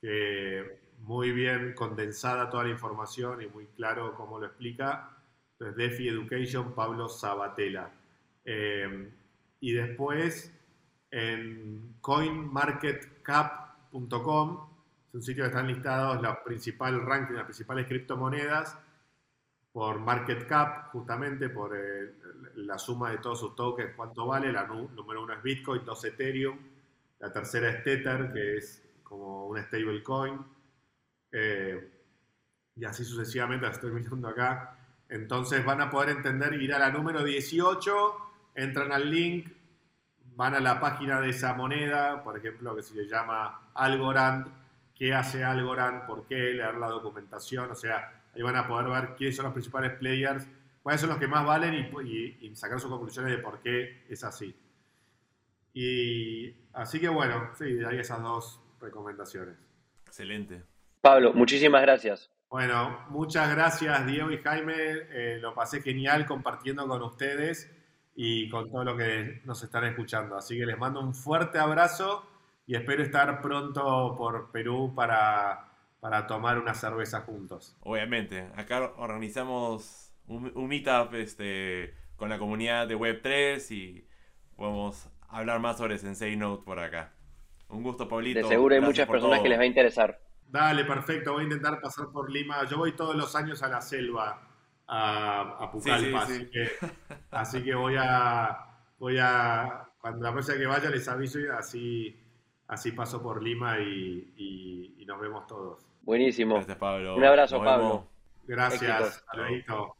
[0.00, 5.18] que muy bien condensada toda la información y muy claro cómo lo explica.
[5.58, 7.90] Entonces, DeFi Education, Pablo Sabatella.
[8.44, 9.10] Eh,
[9.58, 10.54] y después
[11.10, 14.68] en coinmarketcap.com,
[15.08, 18.78] es un sitio que están listados los principales rankings, las principales criptomonedas
[19.72, 22.14] por market cap, justamente por eh,
[22.58, 24.52] la suma de todos sus tokens, cuánto vale.
[24.52, 26.73] La número uno es Bitcoin, dos Ethereum.
[27.24, 30.44] La tercera es Tether, que es como una stablecoin.
[31.32, 31.90] Eh,
[32.76, 34.76] y así sucesivamente, la estoy mirando acá.
[35.08, 38.16] Entonces van a poder entender, ir a la número 18,
[38.56, 39.50] entran al link,
[40.36, 44.46] van a la página de esa moneda, por ejemplo, que se le llama Algorand,
[44.94, 49.14] qué hace Algorand, por qué, leer la documentación, o sea, ahí van a poder ver
[49.16, 50.46] quiénes son los principales players,
[50.82, 54.54] cuáles son los que más valen y, sacar sus conclusiones de por qué es así.
[55.74, 59.56] Y así que bueno, sí, hay esas dos recomendaciones.
[60.06, 60.62] Excelente.
[61.00, 62.30] Pablo, muchísimas gracias.
[62.48, 67.68] Bueno, muchas gracias Diego y Jaime, eh, lo pasé genial compartiendo con ustedes
[68.14, 70.36] y con todo lo que nos están escuchando.
[70.36, 72.24] Así que les mando un fuerte abrazo
[72.66, 75.68] y espero estar pronto por Perú para,
[75.98, 77.76] para tomar una cerveza juntos.
[77.80, 84.08] Obviamente, acá organizamos un, un meetup este, con la comunidad de Web3 y
[84.56, 87.12] podemos hablar más sobre Sensei Note por acá.
[87.68, 88.40] Un gusto, Pablito.
[88.40, 90.20] De seguro hay muchas personas que les va a interesar.
[90.46, 91.32] Dale, perfecto.
[91.32, 92.64] Voy a intentar pasar por Lima.
[92.68, 94.40] Yo voy todos los años a la selva,
[94.86, 96.26] a, a Pucallpa.
[97.32, 98.56] Así, que, voy a,
[98.98, 102.16] voy a, cuando la próxima que vaya les aviso y así,
[102.68, 105.84] así paso por Lima y, nos vemos todos.
[106.02, 106.54] Buenísimo.
[106.56, 107.16] Gracias, Pablo.
[107.16, 108.08] Un abrazo, Pablo.
[108.46, 109.24] Gracias.
[109.26, 109.94] Hasta